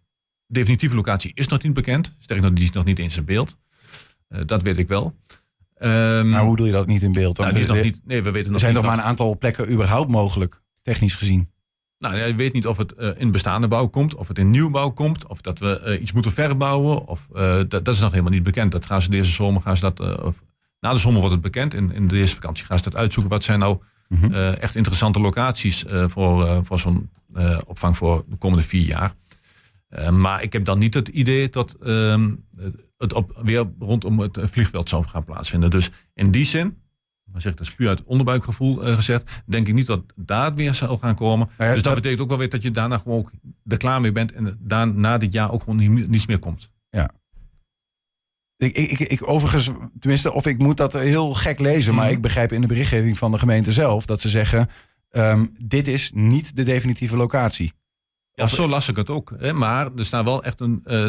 definitieve 0.46 0.94
locatie 0.94 1.30
is 1.34 1.46
nog 1.46 1.62
niet 1.62 1.72
bekend. 1.72 2.16
Sterker 2.18 2.44
nog, 2.44 2.54
die 2.54 2.64
is 2.64 2.70
nog 2.70 2.84
niet 2.84 2.98
eens 2.98 3.16
in 3.16 3.24
beeld. 3.24 3.56
dat 4.46 4.62
weet 4.62 4.78
ik 4.78 4.88
wel. 4.88 5.16
Um, 5.84 6.28
maar 6.28 6.42
hoe 6.42 6.56
doe 6.56 6.66
je 6.66 6.72
dat 6.72 6.86
niet 6.86 7.02
in 7.02 7.12
beeld? 7.12 7.38
Nou, 7.38 7.58
is 7.58 7.66
nog 7.66 7.82
niet, 7.82 8.00
nee, 8.04 8.22
we 8.22 8.30
weten 8.30 8.52
nog 8.52 8.60
er 8.60 8.60
zijn 8.60 8.74
nog 8.74 8.84
maar 8.84 8.98
een 8.98 9.04
aantal 9.04 9.38
plekken 9.38 9.72
überhaupt 9.72 10.10
mogelijk, 10.10 10.62
technisch 10.82 11.14
gezien. 11.14 11.50
Nou, 11.98 12.16
je 12.16 12.34
weet 12.34 12.52
niet 12.52 12.66
of 12.66 12.76
het 12.76 12.94
uh, 12.98 13.08
in 13.16 13.30
bestaande 13.30 13.68
bouw 13.68 13.86
komt, 13.86 14.14
of 14.14 14.28
het 14.28 14.38
in 14.38 14.50
nieuwbouw 14.50 14.90
komt, 14.90 15.26
of 15.26 15.40
dat 15.40 15.58
we 15.58 15.82
uh, 15.86 16.00
iets 16.00 16.12
moeten 16.12 16.32
verbouwen. 16.32 17.06
Of, 17.06 17.28
uh, 17.34 17.40
dat, 17.40 17.70
dat, 17.70 17.88
is 17.88 18.00
nog 18.00 18.10
helemaal 18.10 18.32
niet 18.32 18.42
bekend. 18.42 18.72
Dat 18.72 18.84
gaan 18.84 19.02
ze 19.02 19.10
deze 19.10 19.30
zomer, 19.30 19.60
gaan 19.60 19.76
ze 19.76 19.82
dat, 19.82 20.22
of, 20.22 20.42
na 20.80 20.92
de 20.92 20.98
zomer 20.98 21.18
wordt 21.18 21.34
het 21.34 21.42
bekend. 21.42 21.74
In, 21.74 21.92
in 21.92 22.08
de 22.08 22.16
eerste 22.16 22.34
vakantie 22.34 22.64
gaan 22.64 22.78
ze 22.78 22.84
dat 22.84 22.96
uitzoeken. 22.96 23.32
Wat 23.32 23.44
zijn 23.44 23.58
nou 23.58 23.78
mm 24.08 24.18
-hmm. 24.18 24.32
echt 24.34 24.76
interessante 24.76 25.20
locaties 25.20 25.84
voor, 26.06 26.64
voor 26.64 26.78
zo'n 26.78 27.10
opvang 27.66 27.96
voor 27.96 28.24
de 28.28 28.36
komende 28.36 28.64
vier 28.64 28.86
jaar. 28.86 29.12
Maar 30.10 30.42
ik 30.42 30.52
heb 30.52 30.64
dan 30.64 30.78
niet 30.78 30.94
het 30.94 31.08
idee 31.08 31.50
dat 31.50 31.72
ehm, 31.72 32.34
het 32.98 33.12
op, 33.12 33.40
weer 33.42 33.72
rondom 33.78 34.18
het 34.18 34.38
vliegveld 34.42 34.88
zou 34.88 35.04
gaan 35.04 35.24
plaatsvinden. 35.24 35.70
Dus 35.70 35.90
in 36.14 36.30
die 36.30 36.44
zin, 36.44 36.76
maar 37.32 37.40
zeg, 37.40 37.54
dat 37.54 37.66
is 37.66 37.74
puur 37.74 37.88
uit 37.88 38.04
onderbuikgevoel 38.04 38.88
uh, 38.88 38.94
gezegd, 38.94 39.42
denk 39.46 39.68
ik 39.68 39.74
niet 39.74 39.86
dat 39.86 40.02
daar 40.16 40.54
weer 40.54 40.74
zal 40.74 40.98
gaan 40.98 41.14
komen. 41.14 41.48
Ja, 41.58 41.64
dus 41.64 41.74
dat, 41.74 41.84
dat, 41.84 41.94
betekent 41.94 42.20
ook 42.20 42.28
wel 42.28 42.38
weer 42.38 42.48
dat 42.48 42.62
je 42.62 42.70
daarna 42.70 42.98
gewoon 42.98 43.18
ook 43.18 43.30
er 43.66 43.76
klaar 43.76 44.00
mee 44.00 44.12
bent 44.12 44.32
en 44.32 44.56
daar 44.60 44.94
na 44.94 45.18
dit 45.18 45.32
jaar 45.32 45.52
ook 45.52 45.62
gewoon 45.62 46.08
niets 46.10 46.26
meer 46.26 46.38
komt. 46.38 46.70
Ja. 46.90 47.10
Ik, 48.56 48.76
ik, 48.76 48.98
ik, 48.98 49.28
overigens, 49.28 49.70
tenminste, 49.98 50.32
of 50.32 50.46
ik 50.46 50.58
moet 50.58 50.76
dat 50.76 50.92
heel 50.92 51.34
gek 51.34 51.58
lezen, 51.58 51.94
maar 51.94 52.10
ik 52.10 52.20
begrijp 52.20 52.52
in 52.52 52.60
de 52.60 52.66
berichtgeving 52.66 53.18
van 53.18 53.32
de 53.32 53.38
gemeente 53.38 53.72
zelf 53.72 54.06
dat 54.06 54.20
ze 54.20 54.28
zeggen: 54.28 54.68
um, 55.10 55.52
dit 55.60 55.88
is 55.88 56.10
niet 56.14 56.56
de 56.56 56.62
definitieve 56.62 57.16
locatie. 57.16 57.72
Ja, 58.34 58.46
zo 58.46 58.68
las 58.68 58.88
ik 58.88 58.96
het 58.96 59.10
ook. 59.10 59.34
Hè? 59.38 59.52
Maar 59.52 59.90
er 59.96 60.04
staat 60.04 60.24
wel 60.24 60.44
echt 60.44 60.60
een 60.60 60.80
uh, 60.84 61.08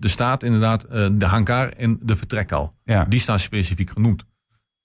er 0.00 0.10
staat 0.10 0.42
inderdaad 0.42 0.84
uh, 0.84 1.08
de 1.12 1.26
hangar 1.26 1.68
en 1.68 1.98
de 2.02 2.16
vertrekhal. 2.16 2.74
Ja. 2.84 3.04
Die 3.04 3.20
staan 3.20 3.38
specifiek 3.38 3.90
genoemd. 3.90 4.24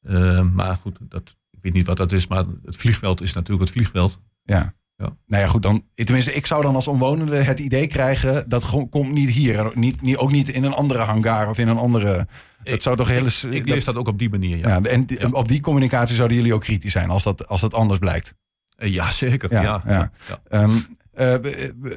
Uh, 0.02 0.42
maar 0.42 0.76
goed, 0.76 0.98
dat, 1.02 1.36
ik 1.52 1.60
weet 1.62 1.74
niet 1.74 1.88
wat 1.88 1.98
dat 1.98 2.12
is, 2.12 2.28
maar 2.28 2.44
het 2.66 2.76
vliegveld 2.76 3.22
is 3.22 3.34
natuurlijk 3.34 3.62
het 3.62 3.72
vliegveld. 3.72 4.20
Ja. 4.44 4.74
ja. 4.96 5.18
Nou 5.28 5.44
ja, 5.44 5.48
goed, 5.48 5.62
dan, 5.62 5.84
tenminste, 5.94 6.34
ik 6.34 6.46
zou 6.46 6.62
dan 6.62 6.76
als 6.76 6.88
omwonende 6.88 7.36
het 7.36 7.60
idee 7.60 7.88
krijgen 7.88 8.50
dat 8.50 8.70
komt 8.90 9.12
niet 9.12 9.30
hier. 9.30 9.72
Niet, 9.74 10.02
niet, 10.02 10.18
ook 10.18 10.32
niet 10.32 10.50
in 10.50 10.64
een 10.64 10.74
andere 10.74 11.00
hangar 11.00 11.50
of 11.50 11.58
in 11.58 11.68
een 11.68 11.78
andere. 11.78 12.28
Dat 12.64 12.82
zou 12.82 12.96
toch 12.96 13.08
hele. 13.08 13.30
Ik, 13.30 13.54
ik 13.54 13.68
lees 13.68 13.86
dat, 13.86 13.96
ook 13.96 14.08
op 14.08 14.20
die 14.20 14.30
manier. 14.30 14.58
Ja. 14.58 14.70
ja 14.70 14.82
en 14.82 15.06
ja. 15.08 15.30
op 15.30 15.48
die 15.48 15.62
communicatie 15.62 16.16
zouden 16.16 16.38
jullie 16.38 16.54
ook 16.54 16.62
kritisch 16.62 16.92
zijn 16.92 17.10
als 17.10 17.24
dat, 17.24 17.48
als 17.48 17.62
dat 17.62 17.74
anders 17.74 18.00
blijkt. 18.00 18.36
Uh, 18.84 18.94
ja, 18.94 19.12
zeker. 19.26 19.52
Ja, 19.52 19.82
ja, 19.88 20.12
ja. 20.50 20.62
Um, 20.62 20.72
uh, 21.20 21.34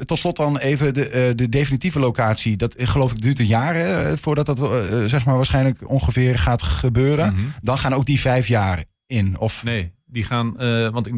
tot 0.04 0.18
slot 0.18 0.36
dan 0.36 0.58
even 0.58 0.94
de, 0.94 1.32
de 1.36 1.48
definitieve 1.48 1.98
locatie. 1.98 2.56
Dat 2.56 2.74
geloof 2.78 3.12
ik 3.12 3.20
duurt 3.20 3.38
een 3.38 3.46
jaar 3.46 3.74
hè, 3.74 4.16
voordat 4.16 4.46
dat 4.46 4.58
uh, 4.62 5.04
zeg 5.04 5.24
maar 5.24 5.36
waarschijnlijk 5.36 5.88
ongeveer 5.88 6.38
gaat 6.38 6.62
gebeuren. 6.62 7.32
Mhm. 7.32 7.42
Dan 7.62 7.78
gaan 7.78 7.94
ook 7.94 8.06
die 8.06 8.20
vijf 8.20 8.48
jaar 8.48 8.84
in. 9.06 9.38
Of... 9.38 9.64
Nee, 9.64 9.92
die 10.06 10.24
gaan. 10.24 10.56
want 10.92 11.06
ik 11.06 11.14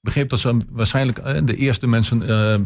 begreep 0.00 0.28
dat 0.28 0.38
ze 0.38 0.56
waarschijnlijk 0.70 1.46
de 1.46 1.56
eerste 1.56 1.86
mensen 1.86 2.18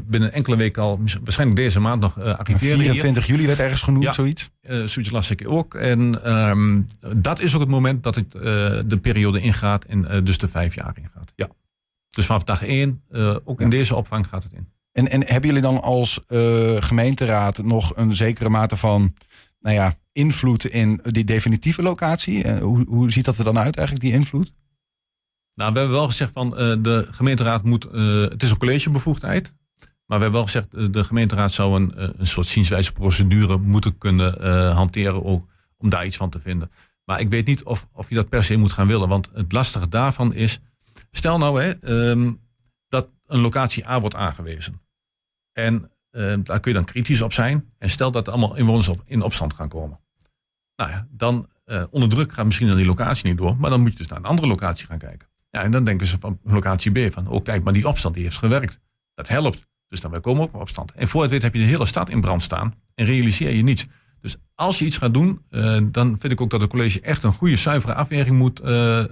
binnen 0.07 0.33
enkele 0.33 0.57
weken 0.57 0.83
al, 0.83 1.01
waarschijnlijk 1.23 1.59
deze 1.59 1.81
maand 1.81 2.01
nog 2.01 2.21
arriveren. 2.21 2.79
24 2.79 3.27
hier. 3.27 3.35
juli 3.35 3.47
werd 3.47 3.59
ergens 3.59 3.83
genoemd, 3.83 4.05
ja, 4.05 4.13
zoiets. 4.13 4.51
zoiets 4.85 5.11
las 5.11 5.31
ik 5.31 5.49
ook. 5.49 5.75
En 5.75 6.33
um, 6.33 6.87
dat 7.17 7.41
is 7.41 7.55
ook 7.55 7.61
het 7.61 7.71
moment 7.71 8.03
dat 8.03 8.15
het 8.15 8.33
de 8.91 8.99
periode 9.01 9.41
ingaat 9.41 9.85
en 9.85 10.25
dus 10.25 10.39
de 10.39 10.49
vijf 10.49 10.75
jaar 10.75 10.95
ingaat. 10.97 11.33
Ja. 11.37 11.49
Dus 12.15 12.27
vanaf 12.27 12.45
dag 12.45 12.63
één, 12.63 13.03
ook 13.45 13.61
in 13.61 13.71
deze 13.71 13.95
opvang 13.95 14.27
gaat 14.27 14.43
het 14.43 14.53
in. 14.53 14.73
En, 14.95 15.09
en 15.09 15.27
hebben 15.27 15.47
jullie 15.47 15.63
dan 15.63 15.83
als 15.83 16.21
uh, 16.29 16.77
gemeenteraad 16.83 17.63
nog 17.63 17.97
een 17.97 18.15
zekere 18.15 18.49
mate 18.49 18.77
van 18.77 19.15
nou 19.61 19.75
ja, 19.75 19.97
invloed 20.13 20.65
in 20.65 21.01
die 21.05 21.25
definitieve 21.25 21.83
locatie? 21.83 22.45
Uh, 22.45 22.59
hoe, 22.59 22.85
hoe 22.89 23.13
ziet 23.13 23.25
dat 23.25 23.39
er 23.39 23.45
dan 23.45 23.59
uit 23.59 23.77
eigenlijk, 23.77 24.07
die 24.07 24.17
invloed? 24.19 24.53
Nou, 25.55 25.73
we 25.73 25.79
hebben 25.79 25.97
wel 25.97 26.07
gezegd 26.07 26.33
van 26.33 26.47
uh, 26.47 26.77
de 26.83 27.07
gemeenteraad 27.11 27.63
moet. 27.63 27.83
het 28.31 28.43
is 28.43 28.51
een 28.51 28.59
collegebevoegdheid. 28.59 29.55
Maar 30.07 30.19
we 30.19 30.25
hebben 30.25 30.33
wel 30.33 30.45
gezegd, 30.45 30.93
de 30.93 31.05
gemeenteraad 31.05 31.53
zou 31.53 31.77
een, 31.77 31.93
een 32.21 32.27
soort 32.27 32.47
zienswijze 32.47 32.93
procedure 32.93 33.59
moeten 33.59 33.99
kunnen 33.99 34.73
hanteren 34.73 35.25
ook 35.25 35.47
om 35.77 35.89
daar 35.89 36.07
iets 36.07 36.17
van 36.17 36.31
te 36.31 36.41
vinden. 36.41 36.71
Maar 37.05 37.21
ik 37.21 37.29
weet 37.29 37.47
niet 37.47 37.65
of, 37.65 37.89
of 37.93 38.09
je 38.09 38.15
dat 38.15 38.29
per 38.29 38.45
se 38.45 38.57
moet 38.57 38.73
gaan 38.73 38.87
willen. 38.87 39.09
Want 39.09 39.29
het 39.33 39.53
lastige 39.53 39.89
daarvan 39.89 40.35
is, 40.35 40.61
stel 41.17 41.39
nou 41.39 41.63
hè, 41.63 41.71
ehm, 41.71 42.33
dat 42.89 43.09
een 43.27 43.41
locatie 43.41 43.89
A 43.89 44.01
wordt 44.01 44.15
aangewezen. 44.15 44.83
En 45.53 45.91
uh, 46.11 46.35
daar 46.43 46.61
kun 46.61 46.73
je 46.73 46.77
dan 46.77 46.85
kritisch 46.85 47.21
op 47.21 47.33
zijn. 47.33 47.73
En 47.79 47.91
stel 47.91 48.11
dat 48.11 48.29
allemaal 48.29 48.57
inwoners 48.57 48.89
op, 48.89 49.03
in 49.05 49.23
opstand 49.23 49.55
gaan 49.55 49.69
komen. 49.69 50.01
Nou 50.77 50.91
ja, 50.91 51.07
dan 51.11 51.49
uh, 51.67 51.83
onder 51.91 52.09
druk 52.09 52.33
gaat 52.33 52.45
misschien 52.45 52.67
dan 52.67 52.77
die 52.77 52.87
locatie 52.87 53.29
niet 53.29 53.39
door. 53.39 53.57
Maar 53.57 53.71
dan 53.71 53.81
moet 53.81 53.93
je 53.93 53.97
dus 53.97 54.07
naar 54.07 54.19
een 54.19 54.25
andere 54.25 54.49
locatie 54.49 54.87
gaan 54.87 54.99
kijken. 54.99 55.29
Ja, 55.51 55.63
en 55.63 55.71
dan 55.71 55.85
denken 55.85 56.07
ze 56.07 56.19
van 56.19 56.39
locatie 56.43 57.09
B 57.09 57.13
van, 57.13 57.29
oh 57.29 57.43
kijk, 57.43 57.65
maar 57.65 57.73
die 57.73 57.89
opstand 57.89 58.15
die 58.15 58.23
heeft 58.23 58.39
gewerkt. 58.39 58.79
Dat 59.15 59.29
helpt. 59.29 59.67
Dus 59.89 60.01
dan 60.01 60.11
wij 60.11 60.21
komen 60.21 60.43
ook 60.43 60.55
op 60.55 60.61
opstand. 60.61 60.93
En 60.93 61.09
voor 61.09 61.23
het 61.23 61.31
weet 61.31 61.43
heb 61.43 61.55
je 61.55 61.61
de 61.61 61.67
hele 61.67 61.87
stad 61.87 62.09
in 62.09 62.21
brand 62.21 62.43
staan. 62.43 62.75
En 62.95 63.07
realiseer 63.07 63.55
je 63.55 63.63
niets. 63.63 63.87
Dus 64.21 64.37
als 64.55 64.79
je 64.79 64.85
iets 64.85 64.97
gaat 64.97 65.15
doen, 65.15 65.41
uh, 65.51 65.81
dan 65.85 66.19
vind 66.19 66.33
ik 66.33 66.41
ook 66.41 66.51
dat 66.51 66.61
het 66.61 66.71
college 66.71 67.01
echt 67.01 67.23
een 67.23 67.33
goede, 67.33 67.57
zuivere 67.57 67.95
afweging 67.95 68.39
moet 68.39 68.61
uh, 68.61 69.05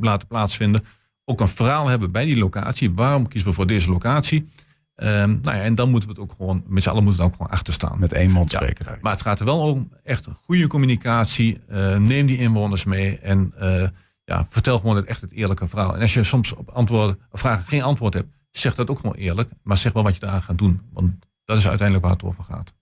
laten 0.00 0.28
plaatsvinden. 0.28 0.84
Ook 1.28 1.40
een 1.40 1.48
verhaal 1.48 1.88
hebben 1.88 2.12
bij 2.12 2.24
die 2.24 2.38
locatie. 2.38 2.92
Waarom 2.92 3.28
kiezen 3.28 3.48
we 3.48 3.54
voor 3.54 3.66
deze 3.66 3.90
locatie? 3.90 4.48
Um, 4.96 5.38
nou 5.42 5.56
ja, 5.56 5.62
en 5.62 5.74
dan 5.74 5.90
moeten 5.90 6.08
we 6.08 6.14
het 6.14 6.24
ook 6.24 6.36
gewoon, 6.36 6.64
met 6.66 6.82
z'n 6.82 6.88
allen 6.88 7.04
moeten 7.04 7.22
we 7.22 7.28
ook 7.28 7.36
gewoon 7.36 7.52
achter 7.52 7.72
staan. 7.72 7.98
Met 7.98 8.12
één 8.12 8.30
mond 8.30 8.50
spreken. 8.50 8.86
Ja, 8.88 8.98
maar 9.00 9.12
het 9.12 9.22
gaat 9.22 9.38
er 9.38 9.44
wel 9.44 9.58
om 9.58 9.92
echt 10.02 10.26
een 10.26 10.34
goede 10.34 10.66
communicatie. 10.66 11.60
Uh, 11.70 11.96
neem 11.96 12.26
die 12.26 12.38
inwoners 12.38 12.84
mee 12.84 13.18
en 13.18 13.52
uh, 13.60 13.86
ja, 14.24 14.46
vertel 14.48 14.78
gewoon 14.78 14.96
het 14.96 15.04
echt 15.04 15.20
het 15.20 15.32
eerlijke 15.32 15.68
verhaal. 15.68 15.94
En 15.94 16.00
als 16.00 16.14
je 16.14 16.24
soms 16.24 16.52
op 16.52 16.68
antwoorden, 16.68 17.18
vragen 17.32 17.64
geen 17.64 17.82
antwoord 17.82 18.14
hebt, 18.14 18.34
zeg 18.50 18.74
dat 18.74 18.90
ook 18.90 18.98
gewoon 18.98 19.16
eerlijk. 19.16 19.50
Maar 19.62 19.76
zeg 19.76 19.92
wel 19.92 20.02
wat 20.02 20.14
je 20.14 20.20
daar 20.20 20.42
gaat 20.42 20.58
doen. 20.58 20.80
Want 20.92 21.14
dat 21.44 21.58
is 21.58 21.68
uiteindelijk 21.68 22.06
waar 22.06 22.16
het 22.16 22.24
over 22.24 22.44
gaat. 22.44 22.74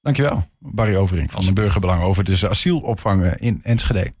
Dankjewel, 0.00 0.48
Barry 0.58 0.96
Overing 0.96 1.30
van 1.30 1.44
de 1.44 1.52
Burgerbelang 1.52 2.02
over 2.02 2.24
de 2.24 2.48
asielopvang 2.48 3.24
in 3.24 3.60
Enschede. 3.62 4.14